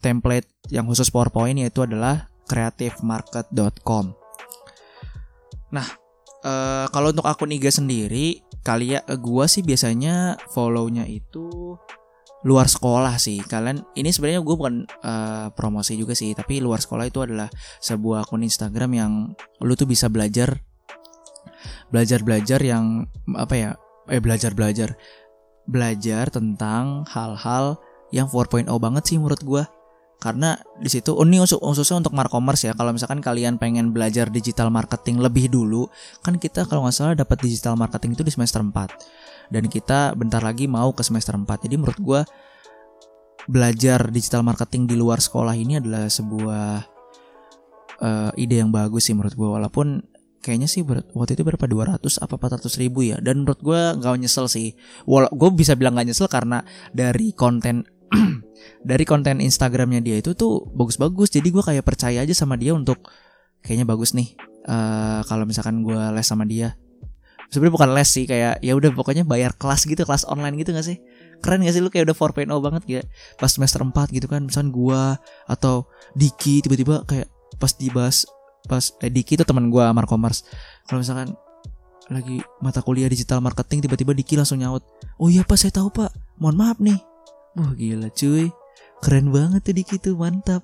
template 0.03 0.51
yang 0.69 0.85
khusus 0.85 1.09
PowerPoint 1.09 1.57
yaitu 1.57 1.87
adalah 1.87 2.27
creativemarket.com. 2.47 4.05
Nah, 5.71 5.87
uh, 6.43 6.85
kalau 6.91 7.11
untuk 7.11 7.27
akun 7.27 7.51
IG 7.51 7.71
sendiri, 7.83 8.43
kalian 8.63 9.03
uh, 9.07 9.19
gua 9.19 9.47
sih 9.51 9.63
biasanya 9.63 10.39
follow-nya 10.51 11.03
itu 11.07 11.75
luar 12.47 12.71
sekolah 12.71 13.19
sih. 13.19 13.43
Kalian 13.43 13.83
ini 13.97 14.13
sebenarnya 14.13 14.39
gue 14.39 14.55
bukan 14.55 14.87
uh, 15.03 15.51
promosi 15.51 15.99
juga 15.99 16.15
sih, 16.15 16.31
tapi 16.31 16.63
luar 16.63 16.79
sekolah 16.79 17.09
itu 17.09 17.19
adalah 17.19 17.51
sebuah 17.83 18.23
akun 18.23 18.45
Instagram 18.45 18.91
yang 18.95 19.11
lu 19.59 19.73
tuh 19.75 19.89
bisa 19.89 20.07
belajar 20.07 20.61
belajar-belajar 21.89 22.59
yang 22.61 23.07
apa 23.35 23.55
ya? 23.55 23.69
Eh 24.07 24.23
belajar-belajar 24.23 24.95
belajar 25.67 26.31
tentang 26.31 27.03
hal-hal 27.11 27.75
yang 28.15 28.31
4.0 28.31 28.71
banget 28.79 29.03
sih 29.03 29.19
menurut 29.19 29.43
gue 29.43 29.63
karena 30.17 30.57
di 30.81 30.89
situ 30.89 31.13
oh, 31.13 31.27
ini 31.27 31.37
khususnya 31.43 32.01
untuk 32.01 32.17
markomers 32.17 32.65
ya. 32.65 32.73
Kalau 32.73 32.89
misalkan 32.89 33.21
kalian 33.21 33.61
pengen 33.61 33.93
belajar 33.93 34.33
digital 34.33 34.73
marketing 34.73 35.21
lebih 35.21 35.51
dulu 35.51 35.85
kan 36.25 36.41
kita 36.41 36.65
kalau 36.65 36.87
nggak 36.87 36.95
salah 36.95 37.13
dapat 37.13 37.37
digital 37.45 37.77
marketing 37.77 38.17
itu 38.17 38.23
di 38.25 38.33
semester 38.33 38.63
4 38.65 39.53
dan 39.53 39.63
kita 39.69 40.17
bentar 40.17 40.41
lagi 40.41 40.65
mau 40.65 40.91
ke 40.91 41.05
semester 41.05 41.37
4 41.37 41.69
jadi 41.69 41.75
menurut 41.79 41.99
gue 42.01 42.21
belajar 43.47 44.11
digital 44.11 44.43
marketing 44.43 44.91
di 44.91 44.95
luar 44.99 45.23
sekolah 45.23 45.55
ini 45.55 45.79
adalah 45.79 46.11
sebuah 46.11 46.83
uh, 48.03 48.31
ide 48.35 48.59
yang 48.59 48.73
bagus 48.73 49.07
sih 49.07 49.15
menurut 49.15 49.37
gue 49.37 49.49
walaupun 49.49 50.03
kayaknya 50.47 50.71
sih 50.71 50.87
waktu 50.87 51.35
itu 51.35 51.43
berapa? 51.43 51.67
200 51.67 51.99
apa 52.23 52.33
400 52.39 52.79
ribu 52.79 53.03
ya. 53.03 53.19
Dan 53.19 53.43
menurut 53.43 53.59
gue 53.59 53.81
nggak 53.99 54.23
nyesel 54.23 54.47
sih. 54.47 54.71
Wala 55.03 55.27
gue 55.27 55.49
bisa 55.51 55.75
bilang 55.75 55.99
nggak 55.99 56.07
nyesel 56.07 56.31
karena 56.31 56.63
dari 56.95 57.35
konten 57.35 57.83
dari 58.89 59.03
konten 59.03 59.43
Instagramnya 59.43 59.99
dia 59.99 60.23
itu 60.23 60.31
tuh 60.31 60.63
bagus-bagus. 60.71 61.35
Jadi 61.35 61.51
gue 61.51 61.59
kayak 61.59 61.83
percaya 61.83 62.23
aja 62.23 62.31
sama 62.31 62.55
dia 62.55 62.71
untuk 62.71 63.03
kayaknya 63.59 63.83
bagus 63.83 64.15
nih 64.15 64.39
uh, 64.71 65.27
kalau 65.27 65.43
misalkan 65.43 65.83
gue 65.83 65.99
les 66.15 66.23
sama 66.23 66.47
dia. 66.47 66.79
Sebenarnya 67.47 67.75
bukan 67.79 67.89
les 67.95 68.09
sih 68.11 68.27
kayak 68.27 68.59
ya 68.59 68.75
udah 68.75 68.91
pokoknya 68.91 69.23
bayar 69.23 69.55
kelas 69.55 69.87
gitu 69.87 70.03
kelas 70.03 70.27
online 70.27 70.59
gitu 70.59 70.75
gak 70.75 70.83
sih? 70.83 70.99
Keren 71.39 71.63
gak 71.63 71.75
sih 71.75 71.79
lu 71.79 71.87
kayak 71.87 72.11
udah 72.11 72.15
4.0 72.15 72.47
banget 72.59 72.83
ya 72.87 73.01
pas 73.39 73.47
semester 73.47 73.79
4 73.83 73.91
gitu 74.11 74.27
kan 74.27 74.47
misalkan 74.47 74.75
gue 74.75 75.01
atau 75.47 75.87
Diki 76.11 76.59
tiba-tiba 76.59 77.07
kayak 77.07 77.31
pas 77.55 77.71
dibahas 77.79 78.27
pas 78.67 78.93
eh, 79.01 79.09
Diki 79.09 79.39
itu 79.39 79.47
teman 79.47 79.71
gue 79.71 79.85
Markomers 79.95 80.43
kalau 80.85 80.99
misalkan 80.99 81.33
lagi 82.07 82.39
mata 82.63 82.79
kuliah 82.79 83.11
digital 83.11 83.43
marketing 83.43 83.83
tiba-tiba 83.83 84.11
Diki 84.15 84.35
langsung 84.35 84.59
nyaut 84.59 84.83
oh 85.19 85.27
iya 85.27 85.43
pak 85.43 85.57
saya 85.59 85.73
tahu 85.73 85.89
pak. 85.91 86.11
Mohon 86.37 86.55
maaf 86.61 86.77
nih. 86.77 86.99
Wah 87.57 87.71
gila 87.73 88.09
cuy. 88.13 88.53
Keren 89.01 89.33
banget 89.33 89.61
tuh 89.65 89.73
Diki 89.73 89.95
tuh 89.97 90.13
mantap. 90.13 90.61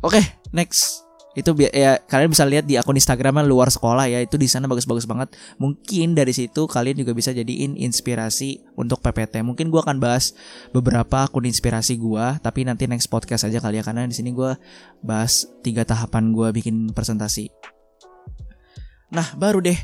Oke 0.00 0.22
next 0.54 1.09
itu 1.38 1.54
ya 1.62 2.02
kalian 2.10 2.34
bisa 2.34 2.42
lihat 2.42 2.66
di 2.66 2.74
akun 2.74 2.98
Instagramnya 2.98 3.46
luar 3.46 3.70
sekolah 3.70 4.10
ya 4.10 4.18
itu 4.18 4.34
di 4.34 4.50
sana 4.50 4.66
bagus-bagus 4.66 5.06
banget. 5.06 5.30
Mungkin 5.62 6.18
dari 6.18 6.34
situ 6.34 6.66
kalian 6.66 6.98
juga 6.98 7.14
bisa 7.14 7.30
jadiin 7.30 7.78
inspirasi 7.78 8.58
untuk 8.74 8.98
PPT 8.98 9.46
mungkin 9.46 9.70
gue 9.70 9.78
akan 9.78 10.02
bahas 10.02 10.34
beberapa 10.74 11.22
akun 11.22 11.46
inspirasi 11.46 12.02
gue 12.02 12.26
tapi 12.42 12.66
nanti 12.66 12.90
next 12.90 13.06
podcast 13.06 13.46
aja 13.46 13.62
kali 13.62 13.78
ya 13.78 13.84
karena 13.86 14.10
di 14.10 14.16
sini 14.16 14.34
gue 14.34 14.58
bahas 15.06 15.46
tiga 15.62 15.86
tahapan 15.86 16.34
gue 16.34 16.50
bikin 16.50 16.90
presentasi. 16.90 17.46
Nah 19.14 19.26
baru 19.38 19.62
deh 19.62 19.78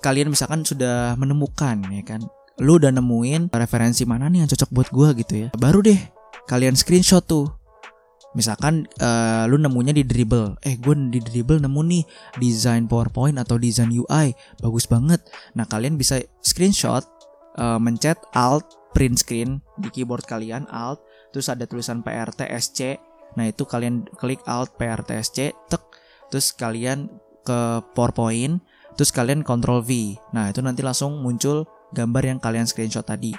kalian 0.00 0.32
misalkan 0.32 0.64
sudah 0.64 1.16
menemukan 1.16 1.80
ya 1.92 2.04
kan? 2.04 2.20
Lu 2.60 2.76
udah 2.76 2.92
nemuin 2.92 3.48
referensi 3.52 4.04
mana 4.04 4.28
nih 4.28 4.44
yang 4.44 4.50
cocok 4.52 4.70
buat 4.72 4.88
gua 4.92 5.08
gitu 5.16 5.48
ya? 5.48 5.48
Baru 5.56 5.80
deh 5.80 5.96
kalian 6.48 6.76
screenshot 6.76 7.24
tuh 7.24 7.59
misalkan 8.34 8.86
uh, 9.02 9.44
lu 9.50 9.58
nemunya 9.58 9.94
di 9.96 10.04
dribble. 10.06 10.58
Eh 10.62 10.78
gue 10.78 10.94
di 11.10 11.18
dribble 11.18 11.58
nemu 11.62 11.80
nih 11.86 12.04
desain 12.38 12.86
powerpoint 12.86 13.38
atau 13.38 13.58
desain 13.58 13.90
UI 13.90 14.34
bagus 14.62 14.86
banget. 14.86 15.22
Nah 15.58 15.66
kalian 15.66 15.98
bisa 15.98 16.22
screenshot 16.42 17.02
uh, 17.58 17.78
mencet 17.80 18.18
alt 18.36 18.66
print 18.94 19.22
screen 19.22 19.62
di 19.78 19.88
keyboard 19.90 20.26
kalian 20.26 20.66
alt 20.70 21.02
terus 21.30 21.46
ada 21.46 21.62
tulisan 21.66 22.02
PRTSC 22.02 22.98
nah 23.38 23.46
itu 23.46 23.62
kalian 23.62 24.02
klik 24.18 24.42
alt 24.50 24.74
PRTSC 24.74 25.54
tek 25.70 25.82
terus 26.26 26.50
kalian 26.50 27.06
ke 27.46 27.78
powerpoint 27.94 28.58
terus 28.98 29.14
kalian 29.14 29.46
control 29.46 29.80
V. 29.80 30.18
Nah 30.34 30.50
itu 30.50 30.60
nanti 30.60 30.82
langsung 30.82 31.22
muncul 31.22 31.64
gambar 31.94 32.22
yang 32.26 32.38
kalian 32.42 32.66
screenshot 32.66 33.06
tadi. 33.06 33.32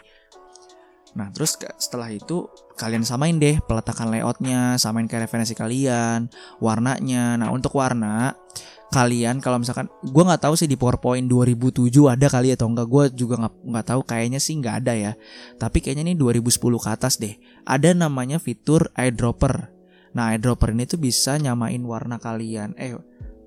Nah, 1.11 1.27
terus 1.35 1.59
setelah 1.75 2.07
itu 2.07 2.47
kalian 2.79 3.03
samain 3.03 3.35
deh 3.35 3.59
peletakan 3.67 4.11
layoutnya, 4.15 4.79
samain 4.79 5.07
ke 5.11 5.19
referensi 5.19 5.51
kalian, 5.51 6.31
warnanya. 6.63 7.35
Nah, 7.35 7.51
untuk 7.51 7.75
warna 7.75 8.31
kalian 8.91 9.39
kalau 9.39 9.55
misalkan 9.55 9.87
gue 10.03 10.23
nggak 10.23 10.43
tahu 10.43 10.59
sih 10.59 10.67
di 10.67 10.75
PowerPoint 10.75 11.23
2007 11.23 11.87
ada 12.11 12.27
kali 12.27 12.51
atau 12.55 12.67
enggak. 12.67 12.87
Gue 12.87 13.03
juga 13.15 13.35
nggak 13.43 13.55
nggak 13.63 13.85
tahu. 13.87 14.01
Kayaknya 14.07 14.39
sih 14.39 14.59
nggak 14.59 14.75
ada 14.83 14.93
ya. 14.95 15.11
Tapi 15.59 15.77
kayaknya 15.83 16.11
ini 16.11 16.15
2010 16.19 16.59
ke 16.79 16.89
atas 16.91 17.19
deh. 17.19 17.35
Ada 17.67 17.91
namanya 17.95 18.39
fitur 18.39 18.91
eyedropper. 18.95 19.71
Nah 20.15 20.35
eyedropper 20.35 20.75
ini 20.75 20.83
tuh 20.87 20.99
bisa 20.99 21.39
nyamain 21.39 21.79
warna 21.83 22.19
kalian 22.19 22.75
eh 22.75 22.95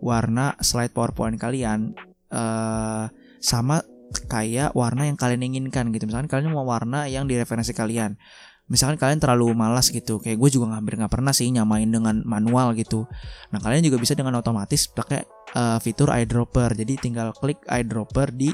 warna 0.04 0.56
slide 0.61 0.92
PowerPoint 0.92 1.37
kalian 1.40 1.97
uh, 2.33 3.09
sama 3.40 3.80
kayak 4.27 4.73
warna 4.75 5.09
yang 5.09 5.19
kalian 5.19 5.43
inginkan 5.45 5.91
gitu. 5.95 6.07
Misalkan 6.09 6.29
kalian 6.31 6.53
mau 6.53 6.67
warna 6.67 7.07
yang 7.11 7.29
di 7.29 7.39
referensi 7.39 7.73
kalian. 7.75 8.17
Misalkan 8.65 8.97
kalian 8.97 9.21
terlalu 9.21 9.53
malas 9.53 9.93
gitu 9.93 10.17
kayak 10.17 10.41
gue 10.41 10.51
juga 10.57 10.73
hampir 10.73 10.97
nggak 10.97 11.13
pernah 11.13 11.37
sih 11.37 11.53
nyamain 11.53 11.85
dengan 11.85 12.25
manual 12.25 12.73
gitu. 12.73 13.05
Nah 13.53 13.61
kalian 13.61 13.85
juga 13.85 14.01
bisa 14.01 14.17
dengan 14.17 14.41
otomatis 14.41 14.89
pakai 14.89 15.21
uh, 15.53 15.77
fitur 15.85 16.09
eyedropper. 16.09 16.73
Jadi 16.73 16.97
tinggal 16.97 17.37
klik 17.37 17.61
eyedropper 17.69 18.33
di 18.33 18.49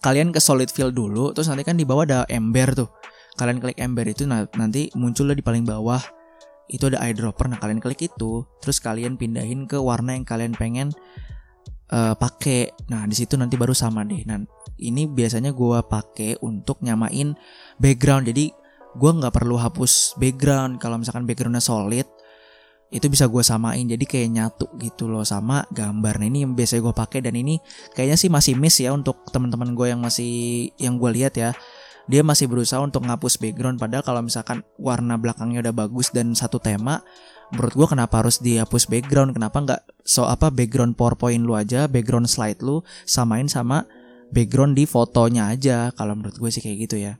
kalian 0.00 0.30
ke 0.30 0.40
solid 0.40 0.70
fill 0.70 0.94
dulu 0.94 1.34
terus 1.34 1.50
nanti 1.50 1.66
kan 1.66 1.74
di 1.74 1.82
bawah 1.82 2.06
ada 2.06 2.20
ember 2.30 2.70
tuh. 2.78 2.88
Kalian 3.34 3.58
klik 3.58 3.78
ember 3.82 4.06
itu 4.06 4.28
nanti 4.30 4.86
munculnya 4.94 5.34
di 5.34 5.42
paling 5.42 5.66
bawah. 5.66 6.00
Itu 6.70 6.94
ada 6.94 7.02
eyedropper 7.02 7.50
nah 7.50 7.58
kalian 7.58 7.82
klik 7.82 8.06
itu 8.06 8.46
terus 8.62 8.78
kalian 8.78 9.18
pindahin 9.18 9.66
ke 9.66 9.82
warna 9.82 10.14
yang 10.14 10.22
kalian 10.22 10.54
pengen 10.54 10.94
uh, 11.90 12.14
pakai. 12.14 12.72
Nah, 12.88 13.04
di 13.04 13.14
situ 13.18 13.34
nanti 13.34 13.58
baru 13.58 13.74
sama 13.74 14.06
deh. 14.06 14.22
Nah, 14.24 14.40
ini 14.80 15.04
biasanya 15.10 15.52
gue 15.52 15.78
pakai 15.84 16.40
untuk 16.40 16.80
nyamain 16.80 17.34
background. 17.76 18.30
Jadi 18.30 18.54
gue 18.96 19.10
nggak 19.10 19.34
perlu 19.34 19.58
hapus 19.58 20.16
background. 20.16 20.78
Kalau 20.78 20.96
misalkan 20.98 21.26
backgroundnya 21.26 21.62
solid, 21.62 22.06
itu 22.90 23.06
bisa 23.06 23.26
gue 23.26 23.42
samain. 23.42 23.86
Jadi 23.86 24.04
kayak 24.06 24.28
nyatu 24.30 24.66
gitu 24.78 25.10
loh 25.10 25.26
sama 25.26 25.66
gambar. 25.70 26.22
Nah, 26.22 26.26
ini 26.26 26.38
yang 26.46 26.54
biasa 26.54 26.78
gue 26.78 26.94
pakai 26.94 27.20
dan 27.22 27.34
ini 27.38 27.58
kayaknya 27.94 28.16
sih 28.18 28.30
masih 28.30 28.54
miss 28.58 28.78
ya 28.82 28.94
untuk 28.94 29.26
teman-teman 29.30 29.74
gue 29.74 29.86
yang 29.90 30.00
masih 30.00 30.68
yang 30.78 30.98
gue 30.98 31.10
lihat 31.14 31.34
ya. 31.38 31.50
Dia 32.10 32.26
masih 32.26 32.50
berusaha 32.50 32.82
untuk 32.82 33.06
ngapus 33.06 33.38
background 33.38 33.78
padahal 33.78 34.02
kalau 34.02 34.18
misalkan 34.26 34.66
warna 34.82 35.14
belakangnya 35.14 35.70
udah 35.70 35.86
bagus 35.86 36.10
dan 36.10 36.34
satu 36.34 36.58
tema, 36.58 37.06
menurut 37.50 37.74
gue 37.74 37.86
kenapa 37.90 38.22
harus 38.22 38.38
dihapus 38.38 38.86
background? 38.86 39.34
Kenapa 39.34 39.56
nggak 39.62 39.82
so 40.06 40.26
apa 40.26 40.48
background 40.50 40.94
powerpoint 40.94 41.42
lu 41.42 41.54
aja 41.58 41.90
background 41.90 42.30
slide 42.30 42.62
lu 42.62 42.82
samain 43.04 43.46
sama 43.50 43.86
background 44.30 44.78
di 44.78 44.86
fotonya 44.86 45.50
aja? 45.50 45.90
Kalau 45.94 46.14
menurut 46.14 46.38
gue 46.38 46.50
sih 46.50 46.62
kayak 46.62 46.78
gitu 46.88 46.96
ya. 46.98 47.18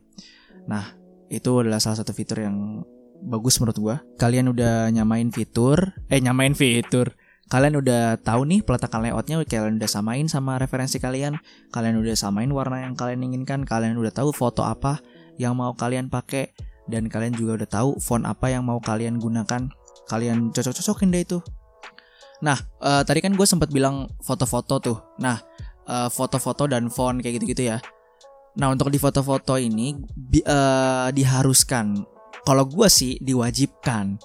Nah 0.70 0.94
itu 1.30 1.50
adalah 1.62 1.78
salah 1.78 2.02
satu 2.02 2.10
fitur 2.14 2.42
yang 2.42 2.82
bagus 3.20 3.60
menurut 3.60 3.76
gue 3.76 3.96
kalian 4.16 4.48
udah 4.50 4.88
nyamain 4.90 5.28
fitur 5.30 5.94
eh 6.08 6.18
nyamain 6.22 6.54
fitur. 6.54 7.14
Kalian 7.50 7.82
udah 7.82 8.14
tahu 8.22 8.46
nih 8.46 8.62
peletakan 8.62 9.10
layoutnya 9.10 9.42
kalian 9.42 9.82
udah 9.82 9.90
samain 9.90 10.30
sama 10.30 10.54
referensi 10.62 11.02
kalian. 11.02 11.34
Kalian 11.74 11.98
udah 11.98 12.14
samain 12.14 12.46
warna 12.46 12.86
yang 12.86 12.94
kalian 12.94 13.26
inginkan. 13.26 13.66
Kalian 13.66 13.98
udah 13.98 14.14
tahu 14.14 14.30
foto 14.30 14.62
apa 14.62 15.02
yang 15.34 15.58
mau 15.58 15.74
kalian 15.74 16.06
pakai. 16.06 16.54
Dan 16.86 17.10
kalian 17.10 17.34
juga 17.34 17.58
udah 17.58 17.68
tahu 17.70 17.90
font 17.98 18.22
apa 18.22 18.54
yang 18.54 18.62
mau 18.62 18.78
kalian 18.78 19.18
gunakan 19.18 19.66
kalian 20.08 20.54
cocok-cocokin 20.54 21.10
deh 21.12 21.22
itu. 21.26 21.38
Nah, 22.40 22.56
uh, 22.80 23.04
tadi 23.04 23.20
kan 23.20 23.36
gue 23.36 23.44
sempat 23.44 23.68
bilang 23.68 24.08
foto-foto 24.24 24.80
tuh. 24.80 24.98
Nah, 25.20 25.36
uh, 25.90 26.08
foto-foto 26.08 26.70
dan 26.70 26.88
font 26.88 27.18
kayak 27.18 27.42
gitu-gitu 27.42 27.74
ya. 27.74 27.78
Nah 28.58 28.70
untuk 28.70 28.90
di 28.90 28.98
foto-foto 28.98 29.54
ini 29.58 29.94
bi, 30.10 30.42
uh, 30.42 31.10
diharuskan, 31.14 32.02
kalau 32.42 32.66
gue 32.66 32.88
sih 32.90 33.18
diwajibkan, 33.22 34.18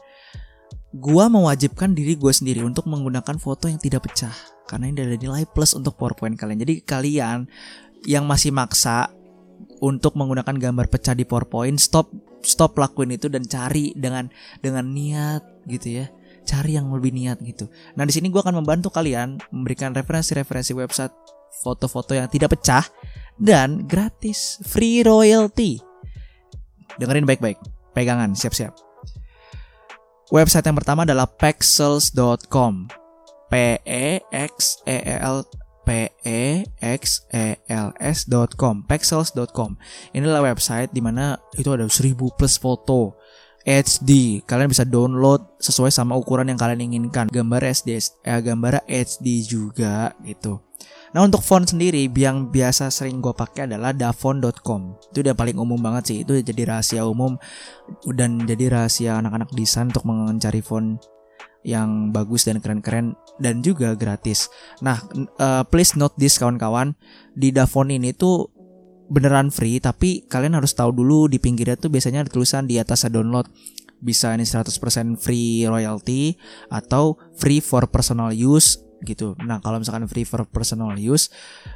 gue 0.95 1.25
mewajibkan 1.29 1.93
diri 1.93 2.17
gue 2.17 2.33
sendiri 2.33 2.65
untuk 2.65 2.89
menggunakan 2.89 3.37
foto 3.37 3.69
yang 3.69 3.77
tidak 3.77 4.09
pecah 4.09 4.33
karena 4.65 4.89
ini 4.89 4.97
ada 5.05 5.17
nilai 5.19 5.43
plus 5.45 5.77
untuk 5.77 5.93
PowerPoint 5.99 6.33
kalian. 6.33 6.57
Jadi 6.57 6.81
kalian 6.81 7.45
yang 8.09 8.25
masih 8.25 8.49
maksa 8.49 9.13
untuk 9.81 10.17
menggunakan 10.17 10.57
gambar 10.57 10.89
pecah 10.89 11.13
di 11.13 11.27
PowerPoint, 11.27 11.77
stop 11.77 12.09
stop 12.41 12.77
lakuin 12.77 13.13
itu 13.13 13.29
dan 13.29 13.45
cari 13.45 13.93
dengan 13.93 14.29
dengan 14.61 14.89
niat 14.89 15.54
gitu 15.65 16.01
ya 16.01 16.05
cari 16.45 16.77
yang 16.77 16.93
lebih 16.93 17.11
niat 17.11 17.41
gitu. 17.41 17.67
Nah 17.97 18.05
di 18.05 18.13
sini 18.13 18.29
gue 18.29 18.37
akan 18.37 18.61
membantu 18.61 18.93
kalian 18.93 19.41
memberikan 19.49 19.91
referensi-referensi 19.91 20.77
website 20.77 21.11
foto-foto 21.65 22.13
yang 22.13 22.29
tidak 22.29 22.55
pecah 22.55 22.85
dan 23.35 23.89
gratis, 23.89 24.61
free 24.63 25.01
royalty. 25.01 25.81
Dengerin 26.95 27.27
baik-baik, 27.27 27.59
pegangan, 27.91 28.37
siap-siap. 28.37 28.71
Website 30.31 30.65
yang 30.65 30.77
pertama 30.77 31.03
adalah 31.03 31.27
pexels.com. 31.27 32.87
P 33.45 33.77
E 33.85 34.25
X 34.33 34.81
E 34.89 34.97
L 35.21 35.45
P 35.85 36.09
E 36.25 36.65
X 36.81 37.29
E 37.29 37.61
L 37.69 37.93
S.com, 38.01 38.81
pexels.com. 38.89 39.77
Inilah 40.17 40.41
website 40.41 40.89
di 40.89 41.01
mana 41.03 41.37
itu 41.53 41.69
ada 41.69 41.85
1000 41.85 42.17
plus 42.33 42.57
foto 42.57 43.13
HD. 43.65 44.41
Kalian 44.45 44.69
bisa 44.69 44.85
download 44.85 45.57
sesuai 45.57 45.89
sama 45.89 46.13
ukuran 46.13 46.47
yang 46.53 46.59
kalian 46.61 46.93
inginkan. 46.93 47.25
Gambar 47.27 47.65
SD, 47.65 47.97
eh, 47.97 48.39
gambar 48.39 48.85
HD 48.85 49.41
juga 49.41 50.13
gitu. 50.21 50.61
Nah 51.15 51.23
untuk 51.23 51.41
font 51.41 51.63
sendiri 51.63 52.11
yang 52.11 52.51
biasa 52.51 52.91
sering 52.91 53.23
gue 53.23 53.31
pakai 53.31 53.71
adalah 53.71 53.95
dafont.com 53.95 54.99
Itu 55.15 55.23
udah 55.23 55.31
paling 55.31 55.55
umum 55.55 55.79
banget 55.79 56.03
sih 56.11 56.17
Itu 56.27 56.35
jadi 56.35 56.75
rahasia 56.75 57.07
umum 57.07 57.39
Dan 58.03 58.43
jadi 58.43 58.67
rahasia 58.67 59.23
anak-anak 59.23 59.47
desain 59.55 59.87
untuk 59.87 60.03
mencari 60.03 60.59
font 60.59 60.99
yang 61.65 62.13
bagus 62.13 62.45
dan 62.45 62.61
keren-keren 62.61 63.17
dan 63.41 63.65
juga 63.65 63.97
gratis. 63.97 64.53
Nah, 64.85 65.01
uh, 65.41 65.65
please 65.65 65.97
note 65.97 66.13
this 66.13 66.37
kawan-kawan, 66.37 66.93
di 67.33 67.49
Dafont 67.49 67.89
ini 67.89 68.13
tuh 68.13 68.53
beneran 69.05 69.53
free 69.53 69.77
tapi 69.77 70.25
kalian 70.25 70.57
harus 70.57 70.73
tahu 70.73 70.91
dulu 70.91 71.29
di 71.29 71.37
pinggirnya 71.37 71.77
tuh 71.77 71.93
biasanya 71.93 72.25
ada 72.25 72.31
tulisan 72.31 72.65
di 72.65 72.81
atas 72.81 73.07
download. 73.07 73.47
Bisa 73.95 74.35
ini 74.35 74.43
100% 74.43 75.17
free 75.17 75.65
royalty 75.65 76.35
atau 76.67 77.15
free 77.39 77.63
for 77.63 77.87
personal 77.89 78.35
use 78.35 78.85
gitu. 79.05 79.37
Nah, 79.43 79.61
kalau 79.61 79.79
misalkan 79.79 80.09
free 80.09 80.27
for 80.27 80.43
personal 80.49 80.97
use 80.97 81.29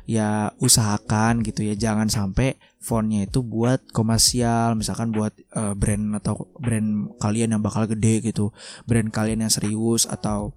ya 0.10 0.52
usahakan 0.60 1.46
gitu 1.46 1.64
ya. 1.64 1.78
Jangan 1.78 2.10
sampai 2.10 2.58
fontnya 2.82 3.30
itu 3.30 3.46
buat 3.46 3.86
komersial, 3.94 4.76
misalkan 4.76 5.14
buat 5.14 5.32
uh, 5.56 5.78
brand 5.78 6.18
atau 6.20 6.50
brand 6.58 7.14
kalian 7.22 7.56
yang 7.56 7.62
bakal 7.64 7.86
gede 7.86 8.26
gitu, 8.26 8.52
brand 8.90 9.10
kalian 9.14 9.46
yang 9.46 9.54
serius 9.54 10.10
atau 10.10 10.52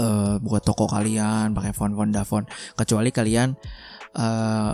uh, 0.00 0.36
buat 0.40 0.62
toko 0.62 0.86
kalian 0.88 1.52
pakai 1.52 1.72
font-font 1.72 2.12
font 2.24 2.46
kecuali 2.76 3.10
kalian 3.10 3.56
uh, 4.16 4.72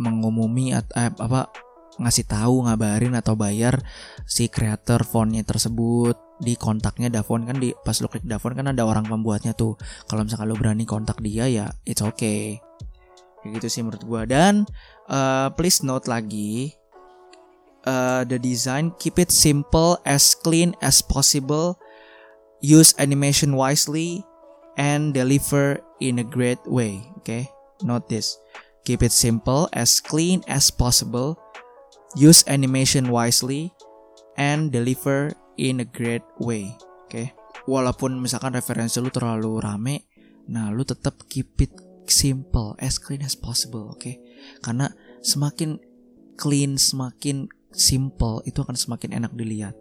mengumumi 0.00 0.72
atau 0.72 0.96
eh, 0.96 1.12
apa 1.12 1.52
ngasih 2.00 2.24
tahu 2.24 2.64
ngabarin 2.64 3.12
atau 3.12 3.36
bayar 3.36 3.76
si 4.24 4.48
creator 4.48 5.04
fontnya 5.04 5.44
tersebut. 5.44 6.16
Di 6.40 6.56
kontaknya 6.56 7.12
Davon 7.12 7.44
kan 7.44 7.60
di 7.60 7.76
pas 7.84 8.00
lo 8.00 8.08
klik 8.08 8.24
Davon 8.24 8.56
kan 8.56 8.72
ada 8.72 8.88
orang 8.88 9.04
pembuatnya 9.04 9.52
tuh. 9.52 9.76
Kalau 10.08 10.24
misalkan 10.24 10.48
lo 10.48 10.56
berani 10.56 10.88
kontak 10.88 11.20
dia 11.20 11.44
ya 11.44 11.68
it's 11.84 12.00
okay. 12.00 12.56
Kayak 13.44 13.60
gitu 13.60 13.66
sih 13.68 13.80
menurut 13.84 14.02
gua. 14.08 14.22
Dan 14.24 14.64
uh, 15.12 15.52
please 15.52 15.84
note 15.84 16.08
lagi 16.08 16.72
uh, 17.84 18.24
the 18.24 18.40
design 18.40 18.96
keep 18.96 19.20
it 19.20 19.28
simple 19.28 20.00
as 20.08 20.32
clean 20.32 20.72
as 20.80 21.04
possible 21.04 21.76
use 22.64 22.96
animation 22.96 23.52
wisely 23.52 24.24
and 24.80 25.12
deliver 25.12 25.76
in 26.00 26.24
a 26.24 26.26
great 26.26 26.60
way. 26.64 27.04
Okay? 27.20 27.52
Note 27.84 28.08
this 28.08 28.40
Keep 28.88 29.06
it 29.06 29.12
simple, 29.12 29.68
as 29.76 30.00
clean 30.00 30.40
as 30.48 30.72
possible. 30.72 31.36
Use 32.16 32.42
animation 32.48 33.12
wisely 33.12 33.70
and 34.40 34.72
deliver 34.72 35.36
in 35.60 35.84
a 35.84 35.86
great 35.86 36.24
way. 36.40 36.74
Oke. 37.06 37.12
Okay? 37.12 37.26
Walaupun 37.68 38.18
misalkan 38.18 38.56
referensi 38.56 38.98
lu 38.98 39.12
terlalu 39.12 39.60
rame, 39.60 40.08
nah 40.48 40.72
lu 40.72 40.82
tetap 40.82 41.28
keep 41.28 41.60
it 41.60 41.70
simple, 42.08 42.74
as 42.80 42.98
clean 42.98 43.22
as 43.22 43.36
possible, 43.38 43.92
oke? 43.94 44.00
Okay? 44.00 44.18
Karena 44.64 44.90
semakin 45.22 45.78
clean, 46.40 46.80
semakin 46.80 47.46
simple 47.70 48.42
itu 48.48 48.64
akan 48.64 48.74
semakin 48.74 49.14
enak 49.14 49.32
dilihat. 49.36 49.76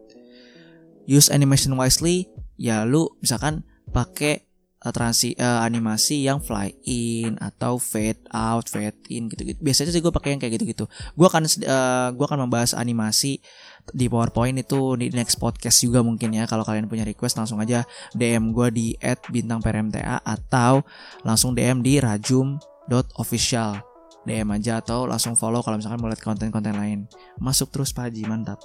Use 1.10 1.34
animation 1.34 1.74
wisely, 1.74 2.30
ya 2.60 2.86
lu 2.86 3.10
misalkan 3.24 3.66
pakai 3.90 4.46
uh, 4.80 4.94
transi 4.96 5.36
uh, 5.36 5.60
animasi 5.64 6.24
yang 6.24 6.40
fly 6.40 6.72
in 6.88 7.36
atau 7.40 7.76
fade 7.78 8.22
out, 8.32 8.72
fade 8.72 8.96
in 9.12 9.28
gitu-gitu. 9.28 9.60
Biasanya 9.60 9.92
sih 9.92 10.02
gue 10.02 10.14
pakai 10.14 10.36
yang 10.36 10.42
kayak 10.42 10.60
gitu-gitu. 10.60 10.86
Gue 11.16 11.28
akan 11.28 11.44
uh, 11.68 12.10
gue 12.16 12.26
akan 12.26 12.48
membahas 12.48 12.72
animasi 12.76 13.44
di 13.90 14.06
PowerPoint 14.06 14.56
itu 14.56 14.96
di 14.96 15.10
next 15.12 15.42
podcast 15.42 15.84
juga 15.84 16.00
mungkin 16.00 16.32
ya. 16.32 16.48
Kalau 16.48 16.64
kalian 16.64 16.88
punya 16.88 17.04
request 17.04 17.40
langsung 17.40 17.60
aja 17.60 17.84
DM 18.16 18.56
gue 18.56 18.68
di 18.72 18.88
@bintangprmta 19.04 20.24
atau 20.24 20.86
langsung 21.28 21.52
DM 21.52 21.84
di 21.84 22.00
rajum.official. 22.00 23.84
DM 24.20 24.52
aja 24.52 24.84
atau 24.84 25.08
langsung 25.08 25.34
follow 25.34 25.64
kalau 25.64 25.80
misalkan 25.80 25.98
mau 25.98 26.12
lihat 26.12 26.22
konten-konten 26.22 26.76
lain. 26.76 27.08
Masuk 27.40 27.72
terus 27.72 27.96
Pak 27.96 28.12
Haji, 28.12 28.28
mantap. 28.28 28.60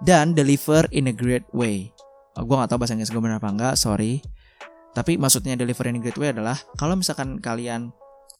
Dan 0.00 0.32
deliver 0.32 0.88
in 0.90 1.12
a 1.12 1.14
great 1.14 1.44
way. 1.52 1.92
Oh, 2.36 2.44
gue 2.44 2.56
gak 2.56 2.68
tahu 2.68 2.84
bahasa 2.84 2.92
Inggris 2.96 3.12
gue 3.12 3.20
benar 3.20 3.40
apa 3.40 3.48
enggak, 3.48 3.74
sorry 3.80 4.20
tapi 4.96 5.20
maksudnya 5.20 5.60
deliver 5.60 5.92
in 5.92 6.00
a 6.00 6.02
great 6.02 6.16
way 6.16 6.32
adalah 6.32 6.56
kalau 6.80 6.96
misalkan 6.96 7.36
kalian 7.36 7.92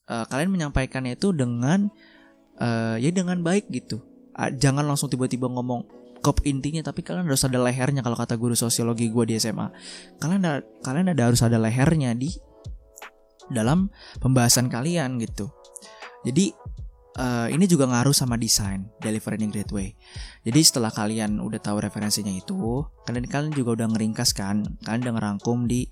uh, 0.08 0.24
kalian 0.24 0.48
menyampaikannya 0.48 1.20
itu 1.20 1.36
dengan 1.36 1.92
uh, 2.56 2.96
ya 2.96 3.12
dengan 3.12 3.44
baik 3.44 3.68
gitu. 3.68 4.00
Uh, 4.32 4.48
jangan 4.56 4.88
langsung 4.88 5.12
tiba-tiba 5.12 5.52
ngomong 5.52 5.84
kop 6.24 6.40
intinya 6.48 6.80
tapi 6.80 7.04
kalian 7.04 7.28
harus 7.28 7.44
ada 7.44 7.60
lehernya 7.60 8.00
kalau 8.00 8.16
kata 8.16 8.40
guru 8.40 8.56
sosiologi 8.56 9.12
gue 9.12 9.24
di 9.28 9.36
SMA. 9.36 9.68
Kalian 10.16 10.40
ada 10.48 10.64
kalian 10.80 11.12
ada 11.12 11.22
harus 11.28 11.44
ada 11.44 11.60
lehernya 11.60 12.16
di 12.16 12.32
dalam 13.52 13.92
pembahasan 14.24 14.72
kalian 14.72 15.20
gitu. 15.20 15.52
Jadi 16.24 16.56
uh, 17.20 17.52
ini 17.52 17.68
juga 17.68 17.84
ngaruh 17.86 18.16
sama 18.16 18.40
desain 18.40 18.88
deliver 19.04 19.36
in 19.36 19.52
great 19.52 19.70
way. 19.70 19.92
Jadi 20.42 20.60
setelah 20.64 20.88
kalian 20.88 21.38
udah 21.38 21.60
tahu 21.60 21.84
referensinya 21.84 22.32
itu, 22.32 22.82
kalian 23.04 23.28
kalian 23.28 23.52
juga 23.52 23.82
udah 23.82 23.92
ngeringkas 23.92 24.34
kan, 24.34 24.64
kalian 24.82 25.02
udah 25.06 25.14
ngerangkum 25.20 25.68
di 25.70 25.86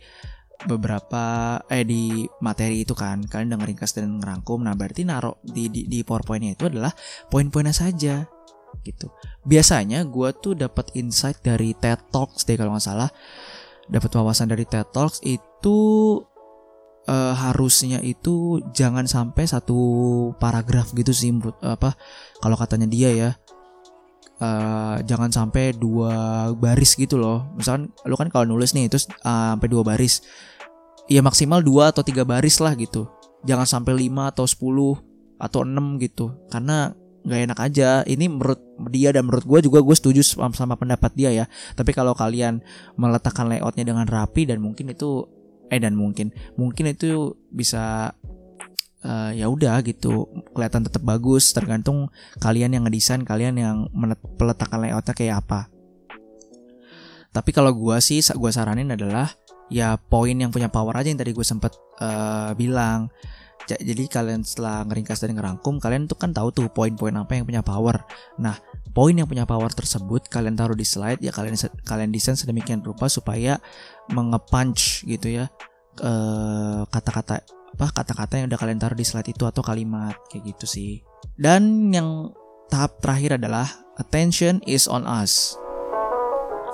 beberapa 0.62 1.58
eh 1.66 1.82
di 1.82 2.24
materi 2.40 2.86
itu 2.86 2.94
kan. 2.94 3.26
Kalian 3.26 3.54
udah 3.54 3.60
ngeringkas 3.66 3.98
dan 3.98 4.22
ngerangkum. 4.22 4.62
Nah 4.62 4.78
berarti 4.78 5.02
naruh 5.02 5.36
di 5.42 5.68
di, 5.68 5.86
di 5.90 6.00
powerpointnya 6.06 6.54
itu 6.54 6.70
adalah 6.70 6.94
poin-poinnya 7.28 7.74
saja. 7.74 8.24
Gitu. 8.82 9.06
Biasanya 9.46 10.06
gue 10.06 10.30
tuh 10.38 10.54
dapat 10.58 10.94
insight 10.98 11.42
dari 11.42 11.74
TED 11.74 12.10
Talks 12.10 12.46
deh 12.46 12.54
kalau 12.58 12.74
nggak 12.74 12.86
salah. 12.86 13.10
Dapat 13.84 14.10
wawasan 14.16 14.50
dari 14.50 14.64
TED 14.64 14.88
Talks 14.90 15.20
itu 15.22 15.78
uh, 17.08 17.34
harusnya 17.36 18.00
itu 18.00 18.60
jangan 18.72 19.04
sampai 19.04 19.44
satu 19.44 19.76
paragraf 20.40 20.92
gitu 20.96 21.12
sih 21.12 21.32
menurut 21.32 21.56
apa 21.60 21.96
kalau 22.40 22.56
katanya 22.56 22.88
dia 22.88 23.10
ya 23.12 23.30
uh, 24.40 24.96
jangan 25.04 25.30
sampai 25.30 25.76
dua 25.76 26.48
baris 26.56 26.96
gitu 26.96 27.20
loh. 27.20 27.52
Misalkan 27.54 27.92
lu 28.06 28.14
kan 28.16 28.30
kalau 28.32 28.48
nulis 28.48 28.72
nih 28.72 28.88
terus 28.88 29.06
uh, 29.22 29.54
sampai 29.54 29.68
dua 29.68 29.82
baris. 29.84 30.24
Ya 31.10 31.20
maksimal 31.20 31.60
dua 31.60 31.92
atau 31.92 32.00
tiga 32.00 32.24
baris 32.24 32.58
lah 32.64 32.72
gitu. 32.74 33.06
Jangan 33.44 33.68
sampai 33.68 33.92
lima 33.92 34.32
atau 34.32 34.48
sepuluh 34.48 34.96
atau 35.36 35.68
enam 35.68 36.00
gitu. 36.00 36.32
Karena 36.48 36.96
nggak 37.24 37.40
enak 37.50 37.58
aja. 37.60 37.88
Ini 38.08 38.24
menurut 38.32 38.60
dia 38.88 39.12
dan 39.12 39.28
menurut 39.28 39.44
gue 39.44 39.68
juga 39.68 39.84
gue 39.84 39.96
setuju 39.96 40.24
sama, 40.24 40.74
pendapat 40.80 41.12
dia 41.12 41.30
ya. 41.32 41.44
Tapi 41.76 41.92
kalau 41.92 42.16
kalian 42.16 42.64
meletakkan 42.96 43.52
layoutnya 43.52 43.84
dengan 43.84 44.08
rapi 44.08 44.48
dan 44.48 44.64
mungkin 44.64 44.92
itu 44.92 45.28
eh 45.68 45.80
dan 45.80 45.92
mungkin. 45.92 46.32
Mungkin 46.56 46.96
itu 46.96 47.36
bisa 47.52 48.12
uh, 49.04 49.30
ya 49.30 49.46
udah 49.46 49.84
gitu 49.84 50.26
kelihatan 50.56 50.88
tetap 50.88 51.04
bagus 51.04 51.52
tergantung 51.52 52.08
kalian 52.40 52.74
yang 52.74 52.82
ngedesain 52.88 53.22
kalian 53.22 53.54
yang 53.60 53.76
meletakkan 54.40 54.80
layoutnya 54.80 55.14
kayak 55.14 55.44
apa. 55.44 55.70
Tapi 57.34 57.50
kalau 57.50 57.74
gue 57.74 57.96
sih 58.00 58.22
gue 58.22 58.50
saranin 58.50 58.94
adalah 58.94 59.30
ya 59.68 59.96
poin 59.96 60.34
yang 60.34 60.50
punya 60.50 60.70
power 60.72 60.94
aja 60.96 61.10
yang 61.10 61.20
tadi 61.20 61.36
gue 61.36 61.46
sempet 61.46 61.76
uh, 62.00 62.56
bilang. 62.56 63.12
Jadi 63.64 64.12
kalian 64.12 64.44
setelah 64.44 64.84
ngeringkas 64.84 65.24
dan 65.24 65.40
ngerangkum 65.40 65.80
kalian 65.80 66.04
tuh 66.04 66.20
kan 66.20 66.36
tahu 66.36 66.52
tuh 66.52 66.68
poin-poin 66.68 67.16
apa 67.16 67.32
yang 67.32 67.48
punya 67.48 67.64
power. 67.64 68.04
Nah 68.36 68.60
poin 68.92 69.16
yang 69.16 69.26
punya 69.26 69.48
power 69.48 69.72
tersebut 69.72 70.30
kalian 70.30 70.54
taruh 70.54 70.76
di 70.76 70.86
slide 70.86 71.18
ya 71.24 71.34
kalian 71.34 71.56
kalian 71.82 72.14
desain 72.14 72.38
sedemikian 72.38 72.84
rupa 72.84 73.10
supaya 73.10 73.58
mengepunch 74.12 75.02
gitu 75.08 75.32
ya 75.32 75.50
eh, 75.98 76.80
kata-kata 76.86 77.42
apa 77.74 77.90
kata-kata 77.90 78.38
yang 78.38 78.46
udah 78.46 78.60
kalian 78.62 78.78
taruh 78.78 78.94
di 78.94 79.02
slide 79.02 79.34
itu 79.34 79.42
atau 79.50 79.60
kalimat 79.66 80.14
kayak 80.30 80.54
gitu 80.54 80.64
sih. 80.70 81.02
Dan 81.34 81.90
yang 81.90 82.30
tahap 82.70 83.02
terakhir 83.02 83.42
adalah 83.42 83.66
attention 83.98 84.62
is 84.62 84.86
on 84.86 85.02
us. 85.10 85.58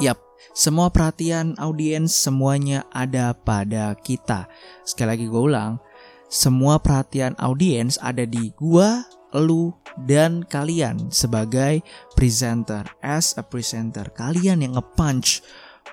Yap, 0.05 0.21
semua 0.53 0.93
perhatian 0.93 1.57
audiens 1.57 2.13
semuanya 2.13 2.85
ada 2.93 3.33
pada 3.33 3.97
kita. 3.97 4.45
Sekali 4.85 5.09
lagi 5.17 5.25
gue 5.29 5.41
ulang, 5.41 5.81
semua 6.29 6.77
perhatian 6.77 7.33
audiens 7.41 7.97
ada 7.99 8.23
di 8.29 8.53
gua, 8.55 9.03
lu, 9.33 9.73
dan 10.05 10.45
kalian 10.45 11.11
sebagai 11.11 11.81
presenter. 12.13 12.85
As 13.01 13.35
a 13.41 13.43
presenter, 13.43 14.09
kalian 14.13 14.63
yang 14.63 14.77
nge-punch 14.77 15.43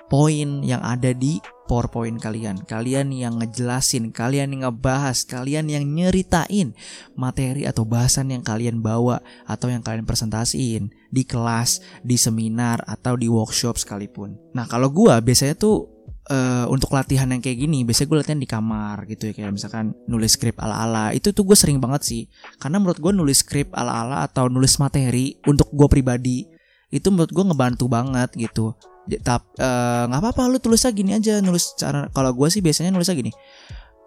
poin 0.06 0.62
yang 0.62 0.80
ada 0.80 1.10
di 1.10 1.42
PowerPoint 1.68 2.16
kalian. 2.16 2.64
Kalian 2.64 3.12
yang 3.12 3.36
ngejelasin, 3.36 4.10
kalian 4.10 4.56
yang 4.56 4.72
ngebahas, 4.72 5.28
kalian 5.28 5.68
yang 5.68 5.84
nyeritain 5.84 6.72
materi 7.12 7.68
atau 7.68 7.84
bahasan 7.84 8.32
yang 8.32 8.40
kalian 8.40 8.80
bawa 8.80 9.20
atau 9.44 9.68
yang 9.68 9.84
kalian 9.84 10.08
presentasiin 10.08 10.88
di 11.12 11.22
kelas, 11.28 11.84
di 12.00 12.16
seminar 12.16 12.80
atau 12.88 13.14
di 13.20 13.28
workshop 13.28 13.76
sekalipun. 13.76 14.40
Nah, 14.56 14.64
kalau 14.64 14.88
gua 14.88 15.20
biasanya 15.20 15.54
tuh 15.54 16.00
Uh, 16.28 16.68
untuk 16.68 16.92
latihan 16.92 17.24
yang 17.32 17.40
kayak 17.40 17.56
gini 17.56 17.88
biasanya 17.88 18.12
gue 18.12 18.18
latihan 18.20 18.36
di 18.36 18.44
kamar 18.44 19.08
gitu 19.08 19.32
ya 19.32 19.32
kayak 19.32 19.48
misalkan 19.48 19.96
nulis 20.04 20.36
skrip 20.36 20.60
ala-ala 20.60 21.08
itu 21.16 21.32
tuh 21.32 21.40
gue 21.40 21.56
sering 21.56 21.80
banget 21.80 22.04
sih 22.04 22.22
karena 22.60 22.76
menurut 22.76 23.00
gue 23.00 23.12
nulis 23.16 23.40
skrip 23.40 23.72
ala-ala 23.72 24.28
atau 24.28 24.52
nulis 24.52 24.76
materi 24.76 25.40
untuk 25.48 25.72
gue 25.72 25.88
pribadi 25.88 26.44
itu 26.92 27.08
menurut 27.08 27.32
gue 27.32 27.44
ngebantu 27.48 27.88
banget 27.88 28.28
gitu 28.36 28.76
tapi 29.16 29.48
eh, 29.56 30.02
nggak 30.06 30.20
uh, 30.20 30.24
apa-apa 30.28 30.52
lu 30.52 30.58
tulisnya 30.60 30.92
gini 30.92 31.16
aja 31.16 31.40
nulis 31.40 31.72
cara 31.80 32.12
kalau 32.12 32.36
gue 32.36 32.48
sih 32.52 32.60
biasanya 32.60 32.92
nulisnya 32.92 33.16
gini. 33.16 33.32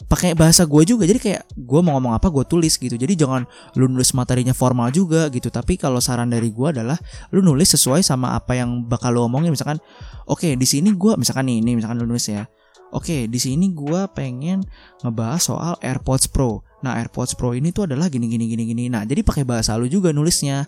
Pakai 0.02 0.34
bahasa 0.34 0.66
gue 0.66 0.82
juga 0.84 1.06
jadi 1.06 1.22
kayak 1.22 1.42
gue 1.56 1.80
mau 1.86 1.96
ngomong 1.98 2.18
apa 2.18 2.28
gue 2.30 2.46
tulis 2.46 2.78
gitu. 2.78 2.94
Jadi 2.94 3.14
jangan 3.16 3.46
lu 3.78 3.86
nulis 3.90 4.12
materinya 4.14 4.52
formal 4.54 4.90
juga 4.94 5.30
gitu 5.34 5.50
tapi 5.50 5.78
kalau 5.78 6.02
saran 6.02 6.30
dari 6.30 6.50
gue 6.54 6.68
adalah 6.68 6.98
lu 7.34 7.42
nulis 7.42 7.74
sesuai 7.74 8.02
sama 8.06 8.36
apa 8.38 8.58
yang 8.58 8.86
bakal 8.86 9.14
lu 9.14 9.26
omongin. 9.26 9.54
Misalkan 9.54 9.82
oke 10.30 10.42
okay, 10.46 10.52
di 10.58 10.68
sini 10.70 10.94
gue 10.94 11.18
misalkan 11.18 11.50
nih 11.50 11.66
ini 11.66 11.72
misalkan 11.80 12.02
lu 12.02 12.06
nulis 12.06 12.28
ya. 12.30 12.46
Oke 12.92 13.08
okay, 13.08 13.22
di 13.32 13.40
sini 13.40 13.72
gue 13.72 14.04
pengen 14.12 14.68
ngebahas 15.00 15.40
soal 15.40 15.74
AirPods 15.80 16.28
Pro. 16.28 16.60
Nah 16.84 17.00
AirPods 17.00 17.40
Pro 17.40 17.56
ini 17.56 17.72
tuh 17.72 17.88
adalah 17.88 18.12
gini 18.12 18.28
gini 18.28 18.52
gini 18.52 18.68
gini. 18.68 18.84
Nah 18.92 19.08
jadi 19.08 19.24
pakai 19.24 19.48
bahasa 19.48 19.80
lu 19.80 19.88
juga 19.88 20.12
nulisnya 20.12 20.68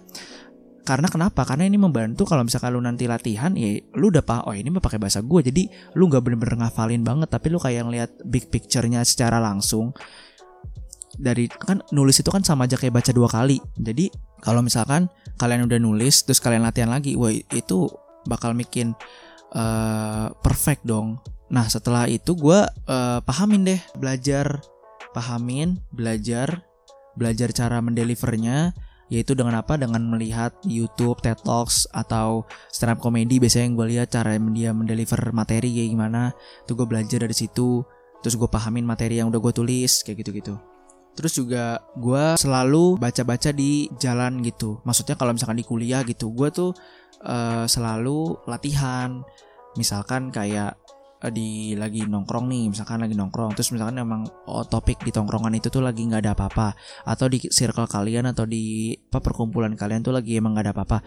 karena 0.84 1.08
kenapa? 1.08 1.48
Karena 1.48 1.64
ini 1.64 1.80
membantu 1.80 2.28
kalau 2.28 2.44
misalkan 2.44 2.76
lu 2.76 2.84
nanti 2.84 3.08
latihan 3.08 3.56
ya 3.56 3.80
lu 3.96 4.12
udah 4.12 4.20
paham 4.20 4.52
oh 4.52 4.56
ini 4.56 4.68
mah 4.68 4.84
pakai 4.84 5.00
bahasa 5.00 5.24
gue 5.24 5.40
jadi 5.40 5.64
lu 5.96 6.12
nggak 6.12 6.20
bener-bener 6.20 6.68
ngafalin 6.68 7.08
banget. 7.08 7.32
Tapi 7.32 7.48
lu 7.48 7.58
kayak 7.58 7.88
ngeliat 7.88 8.12
big 8.28 8.52
picture-nya 8.52 9.00
secara 9.08 9.40
langsung 9.40 9.96
dari 11.16 11.46
kan 11.48 11.80
nulis 11.94 12.20
itu 12.20 12.28
kan 12.28 12.44
sama 12.44 12.68
aja 12.68 12.76
kayak 12.76 13.00
baca 13.00 13.12
dua 13.16 13.32
kali. 13.32 13.64
Jadi 13.80 14.12
kalau 14.44 14.60
misalkan 14.60 15.08
kalian 15.40 15.72
udah 15.72 15.80
nulis 15.80 16.28
terus 16.28 16.44
kalian 16.44 16.68
latihan 16.68 16.92
lagi 16.92 17.16
wah 17.16 17.32
itu 17.32 17.88
bakal 18.28 18.52
bikin 18.52 18.92
uh, 19.56 20.36
perfect 20.44 20.84
dong. 20.84 21.24
Nah 21.48 21.64
setelah 21.72 22.12
itu 22.12 22.36
gue 22.36 22.60
uh, 22.92 23.20
pahamin 23.24 23.64
deh 23.64 23.82
belajar. 23.96 24.60
Pahamin 25.16 25.80
belajar. 25.96 26.60
Belajar 27.14 27.54
cara 27.54 27.78
mendelivernya 27.80 28.74
yaitu 29.14 29.38
dengan 29.38 29.62
apa? 29.62 29.78
Dengan 29.78 30.02
melihat 30.10 30.58
YouTube, 30.66 31.22
TED 31.22 31.46
Talks 31.46 31.86
atau 31.94 32.50
stand 32.74 32.98
up 32.98 33.00
comedy. 33.00 33.38
Biasanya 33.38 33.70
yang 33.70 33.76
gue 33.78 33.88
lihat 33.94 34.08
cara 34.10 34.34
dia 34.42 34.74
mendeliver 34.74 35.22
materi 35.30 35.70
kayak 35.70 35.90
gimana. 35.94 36.34
Tuh 36.66 36.74
gue 36.74 36.90
belajar 36.90 37.22
dari 37.22 37.38
situ. 37.38 37.86
Terus 38.26 38.34
gue 38.34 38.50
pahamin 38.50 38.82
materi 38.82 39.22
yang 39.22 39.30
udah 39.30 39.38
gue 39.38 39.54
tulis 39.54 40.02
kayak 40.02 40.26
gitu-gitu. 40.26 40.58
Terus 41.14 41.38
juga 41.38 41.78
gue 41.94 42.42
selalu 42.42 42.98
baca-baca 42.98 43.54
di 43.54 43.86
jalan 44.02 44.42
gitu. 44.42 44.82
Maksudnya 44.82 45.14
kalau 45.14 45.38
misalkan 45.38 45.62
di 45.62 45.66
kuliah 45.68 46.02
gitu, 46.02 46.34
gue 46.34 46.50
tuh 46.50 46.74
uh, 47.22 47.70
selalu 47.70 48.42
latihan. 48.50 49.22
Misalkan 49.78 50.34
kayak 50.34 50.74
di 51.32 51.78
lagi 51.80 52.04
nongkrong 52.04 52.52
nih 52.52 52.74
misalkan 52.74 53.00
lagi 53.00 53.16
nongkrong. 53.16 53.56
Terus 53.56 53.72
misalkan 53.72 54.02
emang 54.02 54.28
oh, 54.50 54.66
topik 54.68 55.00
di 55.06 55.12
tongkrongan 55.14 55.56
itu 55.56 55.72
tuh 55.72 55.80
lagi 55.80 56.04
nggak 56.04 56.26
ada 56.26 56.32
apa-apa. 56.36 56.76
Atau 57.08 57.32
di 57.32 57.40
circle 57.48 57.88
kalian 57.88 58.28
atau 58.32 58.44
di 58.44 58.96
apa 58.96 59.24
perkumpulan 59.24 59.78
kalian 59.78 60.04
tuh 60.04 60.12
lagi 60.12 60.36
emang 60.36 60.58
nggak 60.58 60.66
ada 60.68 60.74
apa-apa. 60.74 60.98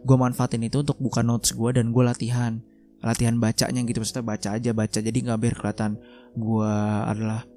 Gue 0.00 0.16
manfaatin 0.16 0.64
itu 0.64 0.80
untuk 0.80 0.96
buka 1.02 1.20
notes 1.26 1.52
gue 1.52 1.70
dan 1.74 1.90
gue 1.90 2.04
latihan. 2.06 2.62
Latihan 3.04 3.36
bacanya 3.36 3.84
gitu 3.84 4.00
maksudnya 4.00 4.24
baca 4.24 4.48
aja 4.56 4.70
baca. 4.72 4.98
Jadi 5.02 5.18
nggak 5.20 5.38
biar 5.42 5.54
kelihatan 5.58 6.00
gue 6.36 6.72
adalah 7.04 7.55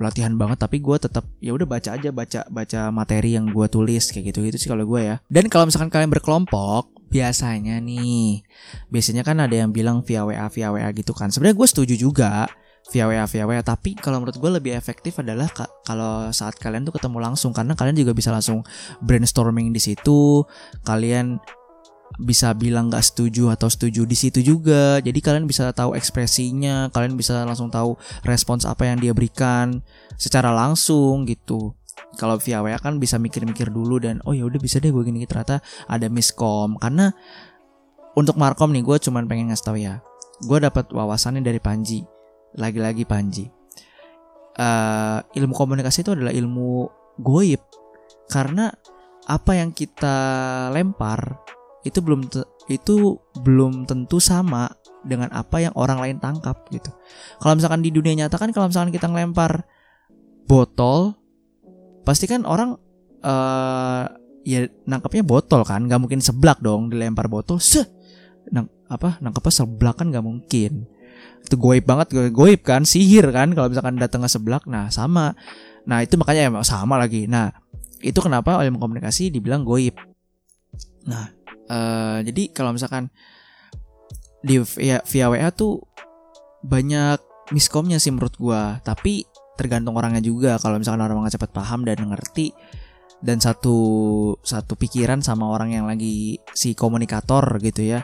latihan 0.00 0.32
banget 0.32 0.64
tapi 0.64 0.80
gue 0.80 0.96
tetap 0.96 1.28
ya 1.44 1.52
udah 1.52 1.68
baca 1.68 1.92
aja 1.92 2.08
baca 2.08 2.40
baca 2.48 2.80
materi 2.88 3.36
yang 3.36 3.52
gue 3.52 3.66
tulis 3.68 4.08
kayak 4.08 4.32
gitu 4.32 4.48
gitu 4.48 4.56
sih 4.56 4.68
kalau 4.72 4.88
gue 4.88 5.00
ya. 5.04 5.16
Dan 5.28 5.52
kalau 5.52 5.68
misalkan 5.68 5.92
kalian 5.92 6.08
berkelompok 6.08 6.96
biasanya 7.12 7.76
nih 7.84 8.40
biasanya 8.88 9.20
kan 9.26 9.44
ada 9.44 9.52
yang 9.52 9.76
bilang 9.76 10.00
via 10.00 10.24
WA 10.24 10.48
via 10.48 10.72
WA 10.72 10.88
gitu 10.96 11.12
kan. 11.12 11.28
Sebenarnya 11.28 11.56
gue 11.60 11.68
setuju 11.68 11.94
juga 12.00 12.48
via 12.88 13.04
WA 13.04 13.28
via 13.28 13.44
WA 13.44 13.60
tapi 13.60 13.92
kalau 13.92 14.24
menurut 14.24 14.40
gue 14.40 14.50
lebih 14.56 14.72
efektif 14.72 15.20
adalah 15.20 15.52
kalau 15.84 16.32
saat 16.32 16.56
kalian 16.56 16.88
tuh 16.88 16.96
ketemu 16.96 17.20
langsung 17.20 17.52
karena 17.52 17.76
kalian 17.76 18.00
juga 18.00 18.16
bisa 18.16 18.32
langsung 18.32 18.64
brainstorming 19.04 19.70
di 19.70 19.80
situ 19.84 20.48
kalian 20.80 21.36
bisa 22.18 22.50
bilang 22.58 22.90
gak 22.90 23.06
setuju 23.06 23.54
atau 23.54 23.70
setuju 23.70 24.02
di 24.08 24.16
situ 24.18 24.42
juga. 24.42 24.98
Jadi 24.98 25.18
kalian 25.22 25.46
bisa 25.46 25.70
tahu 25.70 25.94
ekspresinya 25.94 26.90
kalian 26.90 27.14
bisa 27.14 27.46
langsung 27.46 27.70
tahu 27.70 27.94
respons 28.26 28.66
apa 28.66 28.90
yang 28.90 28.98
dia 28.98 29.14
berikan 29.14 29.84
secara 30.18 30.50
langsung 30.50 31.28
gitu. 31.28 31.76
Kalau 32.18 32.40
via 32.42 32.64
WA 32.64 32.80
kan 32.80 32.98
bisa 32.98 33.20
mikir-mikir 33.20 33.70
dulu 33.70 34.02
dan 34.02 34.18
oh 34.26 34.34
ya 34.34 34.42
udah 34.42 34.58
bisa 34.58 34.82
deh 34.82 34.90
gue 34.90 35.04
gini. 35.06 35.22
Ternyata 35.28 35.62
ada 35.86 36.06
miskom. 36.10 36.80
Karena 36.80 37.14
untuk 38.18 38.34
markom 38.34 38.74
nih 38.74 38.82
gue 38.82 38.96
cuman 38.98 39.30
pengen 39.30 39.54
ngasih 39.54 39.64
tau 39.64 39.78
ya 39.78 40.02
gue 40.40 40.58
dapat 40.60 40.88
wawasannya 40.90 41.44
dari 41.44 41.60
Panji. 41.60 42.00
Lagi-lagi 42.56 43.04
Panji. 43.04 43.44
Uh, 44.60 45.22
ilmu 45.36 45.54
komunikasi 45.54 46.02
itu 46.02 46.12
adalah 46.16 46.32
ilmu 46.32 46.88
goib. 47.20 47.60
Karena 48.26 48.72
apa 49.28 49.52
yang 49.54 49.70
kita 49.76 50.16
lempar 50.72 51.38
itu 51.86 51.98
belum 52.04 52.28
itu 52.68 53.16
belum 53.40 53.88
tentu 53.88 54.20
sama 54.20 54.68
dengan 55.00 55.32
apa 55.32 55.64
yang 55.64 55.72
orang 55.76 55.98
lain 56.00 56.16
tangkap 56.20 56.68
gitu. 56.68 56.92
Kalau 57.40 57.56
misalkan 57.56 57.80
di 57.80 57.88
dunia 57.88 58.24
nyata 58.24 58.36
kan 58.36 58.52
kalau 58.52 58.68
misalkan 58.68 58.92
kita 58.92 59.08
ngelempar 59.08 59.64
botol 60.44 61.16
pasti 62.04 62.28
kan 62.28 62.44
orang 62.44 62.76
uh, 63.24 64.04
ya 64.44 64.68
nangkapnya 64.88 65.24
botol 65.24 65.64
kan 65.64 65.84
nggak 65.88 66.00
mungkin 66.00 66.20
seblak 66.20 66.60
dong 66.60 66.88
dilempar 66.92 67.28
botol 67.28 67.60
se 67.60 67.84
nang 68.50 68.68
apa 68.88 69.20
nangkapnya 69.20 69.64
seblak 69.64 69.96
kan 69.96 70.12
nggak 70.12 70.24
mungkin. 70.24 70.84
Itu 71.40 71.56
goib 71.56 71.88
banget 71.88 72.32
goib 72.32 72.60
kan 72.60 72.84
sihir 72.84 73.32
kan 73.32 73.56
kalau 73.56 73.72
misalkan 73.72 73.96
datang 73.96 74.20
ke 74.20 74.28
seblak 74.28 74.68
nah 74.68 74.92
sama. 74.92 75.32
Nah 75.88 76.04
itu 76.04 76.20
makanya 76.20 76.60
sama 76.60 77.00
lagi. 77.00 77.24
Nah 77.24 77.48
itu 78.04 78.16
kenapa 78.20 78.60
ilmu 78.60 78.76
komunikasi 78.76 79.32
dibilang 79.32 79.64
goib. 79.64 79.96
Nah 81.08 81.39
uh, 81.70 82.18
jadi 82.26 82.50
kalau 82.50 82.74
misalkan 82.74 83.08
di 84.42 84.58
via, 84.58 84.98
via 85.06 85.26
WA 85.30 85.48
tuh 85.54 85.84
banyak 86.66 87.20
miskomnya 87.54 88.02
sih 88.02 88.10
menurut 88.10 88.34
gua. 88.36 88.82
Tapi 88.82 89.24
tergantung 89.54 89.94
orangnya 89.94 90.24
juga. 90.24 90.58
Kalau 90.58 90.80
misalkan 90.82 91.06
orang 91.06 91.22
nggak 91.22 91.38
cepat 91.38 91.50
paham 91.54 91.86
dan 91.86 92.02
ngerti 92.02 92.50
dan 93.20 93.36
satu 93.36 93.76
satu 94.40 94.74
pikiran 94.74 95.20
sama 95.20 95.46
orang 95.46 95.76
yang 95.76 95.84
lagi 95.86 96.40
si 96.56 96.74
komunikator 96.74 97.44
gitu 97.62 97.84
ya. 97.84 98.02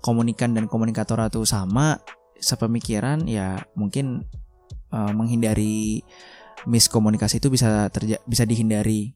Komunikan 0.00 0.56
dan 0.56 0.64
komunikator 0.64 1.20
itu 1.28 1.44
sama 1.44 2.00
sepemikiran 2.40 3.28
ya 3.28 3.60
mungkin 3.76 4.24
uh, 4.92 5.12
menghindari 5.12 6.00
miskomunikasi 6.64 7.40
itu 7.40 7.48
bisa 7.52 7.88
terja 7.92 8.16
bisa 8.24 8.44
dihindari 8.48 9.12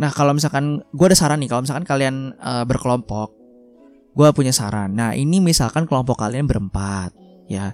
nah 0.00 0.08
kalau 0.08 0.32
misalkan 0.32 0.80
gue 0.92 1.06
ada 1.06 1.18
saran 1.18 1.40
nih 1.42 1.50
kalau 1.52 1.62
misalkan 1.64 1.84
kalian 1.84 2.32
uh, 2.40 2.64
berkelompok 2.64 3.42
gue 4.12 4.28
punya 4.36 4.52
saran. 4.52 4.92
Nah 4.92 5.16
ini 5.16 5.40
misalkan 5.40 5.88
kelompok 5.88 6.20
kalian 6.20 6.44
berempat 6.44 7.16
ya. 7.48 7.72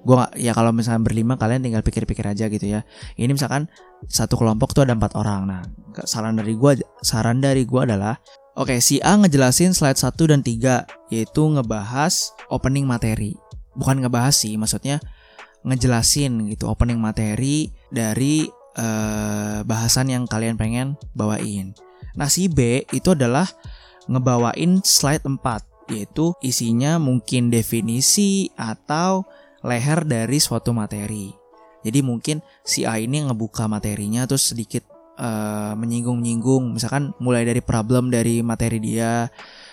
Gue 0.00 0.16
gak, 0.16 0.32
ya 0.40 0.56
kalau 0.56 0.72
misalnya 0.72 1.04
berlima 1.04 1.36
kalian 1.36 1.60
tinggal 1.60 1.84
pikir-pikir 1.84 2.24
aja 2.24 2.48
gitu 2.48 2.64
ya. 2.64 2.86
Ini 3.20 3.30
misalkan 3.34 3.68
satu 4.08 4.40
kelompok 4.40 4.72
tuh 4.72 4.88
ada 4.88 4.96
empat 4.96 5.12
orang. 5.18 5.50
Nah 5.50 5.62
saran 6.06 6.38
dari 6.38 6.56
gue 6.56 6.80
saran 7.04 7.42
dari 7.42 7.66
gue 7.66 7.80
adalah 7.84 8.16
oke 8.56 8.70
okay, 8.72 8.78
si 8.80 9.02
A 9.02 9.18
ngejelasin 9.18 9.76
slide 9.76 9.98
1 9.98 10.14
dan 10.30 10.40
3 10.40 11.12
yaitu 11.12 11.42
ngebahas 11.42 12.32
opening 12.48 12.86
materi. 12.88 13.36
Bukan 13.76 14.00
ngebahas 14.00 14.32
sih 14.32 14.56
maksudnya 14.56 15.02
ngejelasin 15.66 16.48
gitu 16.48 16.70
opening 16.70 16.96
materi 16.96 17.68
dari 17.92 18.48
uh, 18.76 19.64
bahasan 19.64 20.12
yang 20.12 20.24
kalian 20.28 20.54
pengen 20.54 20.98
bawain 21.16 21.74
nah 22.14 22.26
si 22.26 22.50
B 22.50 22.84
itu 22.90 23.14
adalah 23.14 23.46
ngebawain 24.10 24.82
slide 24.82 25.22
4 25.24 25.38
yaitu 25.90 26.32
isinya 26.40 27.02
mungkin 27.02 27.50
definisi 27.50 28.48
atau 28.54 29.26
leher 29.66 30.06
dari 30.06 30.38
suatu 30.40 30.70
materi. 30.72 31.34
Jadi 31.80 32.00
mungkin 32.04 32.44
si 32.62 32.86
A 32.86 33.00
ini 33.00 33.24
ngebuka 33.24 33.66
materinya 33.66 34.24
terus 34.28 34.52
sedikit 34.52 34.84
uh, 35.18 35.72
menyinggung-nyinggung, 35.76 36.76
misalkan 36.76 37.16
mulai 37.18 37.44
dari 37.44 37.64
problem 37.64 38.12
dari 38.12 38.44
materi 38.44 38.78
dia. 38.78 39.28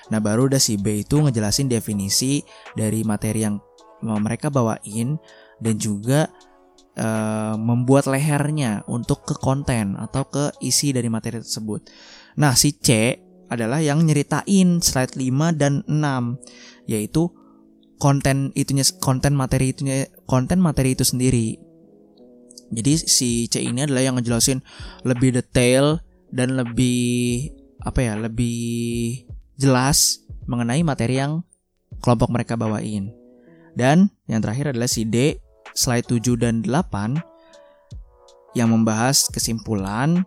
Nah 0.07 0.19
baru 0.23 0.47
udah 0.47 0.59
si 0.59 0.79
B 0.79 1.03
itu 1.03 1.19
ngejelasin 1.19 1.67
definisi 1.67 2.41
dari 2.73 3.03
materi 3.03 3.43
yang 3.43 3.59
mereka 3.99 4.47
bawain 4.47 5.19
dan 5.59 5.75
juga 5.75 6.31
uh, 6.97 7.55
membuat 7.55 8.09
lehernya 8.09 8.83
untuk 8.89 9.23
ke 9.23 9.37
konten 9.37 9.95
atau 9.95 10.25
ke 10.27 10.51
isi 10.59 10.91
dari 10.91 11.07
materi 11.07 11.39
tersebut. 11.39 11.87
Nah 12.41 12.57
si 12.57 12.75
C 12.75 13.15
adalah 13.47 13.79
yang 13.79 14.03
nyeritain 14.03 14.83
slide 14.83 15.15
5 15.15 15.55
dan 15.55 15.85
6 15.87 16.91
yaitu 16.91 17.31
konten 17.97 18.51
itunya 18.53 18.83
konten 18.99 19.33
materi 19.33 19.71
itunya 19.71 20.09
konten 20.27 20.59
materi 20.59 20.97
itu 20.97 21.05
sendiri. 21.07 21.57
Jadi 22.67 22.93
si 22.99 23.47
C 23.47 23.63
ini 23.63 23.87
adalah 23.87 24.03
yang 24.03 24.19
ngejelasin 24.19 24.59
lebih 25.07 25.31
detail 25.39 26.03
dan 26.27 26.59
lebih 26.59 27.47
apa 27.79 28.03
ya, 28.03 28.13
lebih 28.19 29.23
jelas 29.55 30.27
mengenai 30.49 30.83
materi 30.83 31.23
yang 31.23 31.47
kelompok 32.03 32.27
mereka 32.27 32.59
bawain. 32.59 33.15
Dan 33.77 34.11
yang 34.27 34.43
terakhir 34.43 34.75
adalah 34.75 34.89
si 34.89 35.07
D 35.07 35.39
slide 35.77 36.09
7 36.09 36.41
dan 36.41 36.65
8 36.65 38.57
yang 38.57 38.73
membahas 38.73 39.29
kesimpulan 39.29 40.25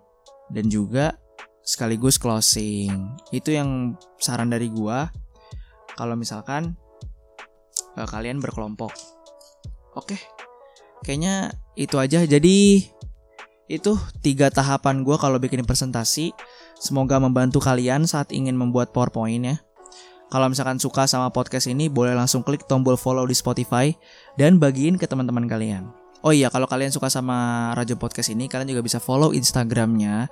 dan 0.55 0.71
juga 0.71 1.19
sekaligus 1.67 2.23
closing. 2.23 3.19
Itu 3.35 3.51
yang 3.51 3.99
saran 4.23 4.55
dari 4.55 4.71
gua 4.71 5.11
kalau 5.99 6.15
misalkan 6.15 6.79
uh, 7.99 8.07
kalian 8.07 8.39
berkelompok. 8.39 8.95
Oke, 9.99 10.15
kayaknya 11.03 11.51
itu 11.75 11.99
aja. 11.99 12.23
Jadi 12.23 12.87
itu 13.71 13.93
tiga 14.23 14.51
tahapan 14.51 15.03
gue 15.03 15.17
kalau 15.19 15.39
bikin 15.43 15.67
presentasi. 15.67 16.35
Semoga 16.79 17.19
membantu 17.23 17.63
kalian 17.63 18.07
saat 18.07 18.31
ingin 18.35 18.55
membuat 18.59 18.95
PowerPoint 18.95 19.47
ya. 19.47 19.57
Kalau 20.31 20.47
misalkan 20.47 20.79
suka 20.79 21.11
sama 21.11 21.35
podcast 21.35 21.67
ini, 21.67 21.91
boleh 21.91 22.15
langsung 22.15 22.47
klik 22.47 22.65
tombol 22.71 22.95
follow 22.95 23.27
di 23.27 23.35
Spotify 23.35 23.91
dan 24.39 24.63
bagiin 24.63 24.95
ke 24.95 25.11
teman-teman 25.11 25.51
kalian. 25.51 25.91
Oh 26.23 26.31
iya, 26.31 26.53
kalau 26.53 26.69
kalian 26.69 26.93
suka 26.93 27.09
sama 27.09 27.73
Rajo 27.73 27.97
Podcast 27.97 28.29
ini, 28.29 28.45
kalian 28.45 28.77
juga 28.77 28.85
bisa 28.85 29.01
follow 29.01 29.33
Instagramnya 29.33 30.29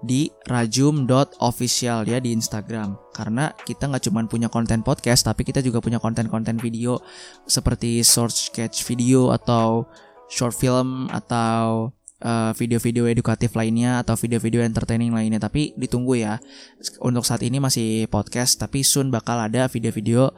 di 0.00 0.32
rajum.official 0.48 2.08
ya 2.08 2.18
di 2.20 2.32
Instagram 2.32 2.96
karena 3.12 3.52
kita 3.52 3.84
nggak 3.84 4.08
cuma 4.08 4.24
punya 4.24 4.48
konten 4.48 4.80
podcast 4.80 5.28
tapi 5.28 5.44
kita 5.44 5.60
juga 5.60 5.84
punya 5.84 6.00
konten-konten 6.00 6.56
video 6.56 7.04
seperti 7.44 8.00
short 8.00 8.32
sketch 8.32 8.80
video 8.88 9.28
atau 9.28 9.84
short 10.32 10.56
film 10.56 11.12
atau 11.12 11.92
eh, 12.20 12.52
video-video 12.54 13.08
edukatif 13.08 13.56
lainnya 13.56 14.04
atau 14.04 14.14
video-video 14.14 14.62
entertaining 14.62 15.10
lainnya 15.10 15.40
tapi 15.40 15.72
ditunggu 15.74 16.20
ya 16.20 16.38
untuk 17.00 17.24
saat 17.26 17.42
ini 17.42 17.58
masih 17.58 18.06
podcast 18.12 18.60
tapi 18.60 18.84
soon 18.84 19.08
bakal 19.08 19.40
ada 19.40 19.66
video-video 19.66 20.30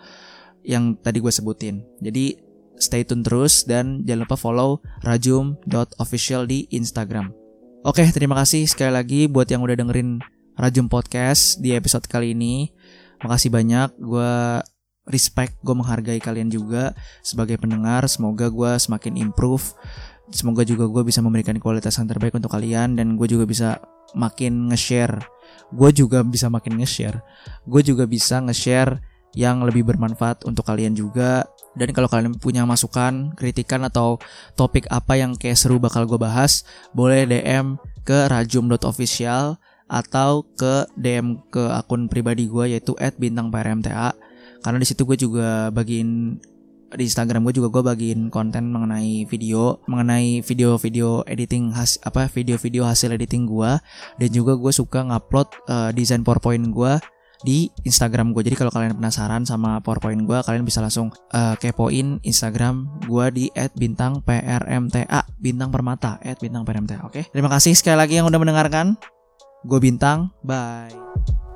yang 0.63 0.95
tadi 0.99 1.19
gue 1.19 1.33
sebutin 1.35 1.83
jadi 1.99 2.39
stay 2.79 3.03
tune 3.03 3.27
terus 3.27 3.67
dan 3.67 4.07
jangan 4.07 4.27
lupa 4.27 4.37
follow 4.39 4.71
rajum.official 5.03 6.47
di 6.47 6.71
Instagram 6.71 7.43
Oke, 7.83 8.07
terima 8.15 8.39
kasih 8.39 8.63
sekali 8.71 8.95
lagi 8.95 9.21
buat 9.27 9.51
yang 9.51 9.59
udah 9.59 9.75
dengerin 9.75 10.23
Rajum 10.55 10.87
Podcast 10.87 11.59
di 11.59 11.75
episode 11.75 12.07
kali 12.07 12.31
ini. 12.31 12.71
Makasih 13.27 13.51
banyak, 13.51 13.99
gue 13.99 14.63
respect, 15.11 15.59
gue 15.67 15.75
menghargai 15.75 16.23
kalian 16.23 16.47
juga 16.47 16.95
sebagai 17.27 17.59
pendengar. 17.59 18.07
Semoga 18.07 18.47
gue 18.55 18.79
semakin 18.79 19.19
improve. 19.19 19.75
Semoga 20.33 20.65
juga 20.65 20.89
gue 20.89 21.05
bisa 21.05 21.21
memberikan 21.21 21.55
kualitas 21.61 22.01
yang 22.01 22.09
terbaik 22.09 22.33
untuk 22.33 22.49
kalian 22.49 22.97
dan 22.97 23.21
gue 23.21 23.29
juga 23.29 23.45
bisa 23.45 23.69
makin 24.17 24.73
nge-share. 24.73 25.21
Gue 25.73 25.93
juga 25.93 26.25
bisa 26.25 26.49
makin 26.49 26.81
nge-share. 26.81 27.21
Gue 27.69 27.85
juga 27.85 28.09
bisa 28.09 28.41
nge-share 28.41 28.97
yang 29.33 29.65
lebih 29.65 29.85
bermanfaat 29.85 30.45
untuk 30.45 30.65
kalian 30.69 30.93
juga 30.93 31.45
dan 31.73 31.89
kalau 31.97 32.09
kalian 32.09 32.37
punya 32.37 32.69
masukan, 32.69 33.33
kritikan 33.33 33.81
atau 33.89 34.21
topik 34.57 34.85
apa 34.93 35.17
yang 35.17 35.33
kayak 35.37 35.57
seru 35.57 35.81
bakal 35.81 36.05
gue 36.05 36.21
bahas, 36.21 36.69
boleh 36.93 37.25
DM 37.25 37.81
ke 38.05 38.29
rajum.official 38.29 39.57
atau 39.89 40.45
ke 40.57 40.89
DM 40.97 41.41
ke 41.49 41.65
akun 41.73 42.09
pribadi 42.13 42.49
gue 42.49 42.77
yaitu 42.77 42.93
@bintangprmta. 42.97 44.13
Karena 44.63 44.79
di 44.79 44.87
situ 44.87 45.09
gue 45.09 45.17
juga 45.17 45.73
bagiin 45.73 46.39
di 46.97 47.09
Instagram 47.09 47.45
gue 47.49 47.55
juga 47.57 47.69
gue 47.73 47.83
bagiin 47.83 48.29
konten 48.29 48.73
mengenai 48.73 49.25
video, 49.27 49.81
mengenai 49.89 50.45
video-video 50.45 51.25
editing 51.27 51.73
has 51.73 51.97
apa 52.05 52.29
video-video 52.29 52.85
hasil 52.85 53.13
editing 53.13 53.49
gue 53.49 53.79
dan 54.21 54.29
juga 54.33 54.57
gue 54.57 54.73
suka 54.73 55.05
ngupload 55.07 55.49
uh, 55.69 55.91
desain 55.91 56.21
PowerPoint 56.21 56.69
gue 56.73 56.93
di 57.43 57.69
Instagram 57.83 58.31
gue. 58.33 58.43
Jadi 58.47 58.57
kalau 58.57 58.71
kalian 58.71 58.97
penasaran 58.97 59.43
sama 59.43 59.83
PowerPoint 59.83 60.23
gue, 60.23 60.39
kalian 60.41 60.63
bisa 60.63 60.79
langsung 60.79 61.11
uh, 61.35 61.59
kepoin 61.59 62.23
Instagram 62.23 63.03
gue 63.05 63.27
di 63.35 63.45
@bintangprmta, 63.53 65.27
bintang 65.43 65.71
permata 65.75 66.23
@bintangprmta. 66.23 67.03
Oke. 67.05 67.11
Okay? 67.11 67.25
Terima 67.35 67.51
kasih 67.51 67.75
sekali 67.75 67.99
lagi 67.99 68.15
yang 68.23 68.31
udah 68.31 68.41
mendengarkan. 68.41 68.95
Gue 69.63 69.79
Bintang. 69.79 70.35
Bye. 70.43 71.52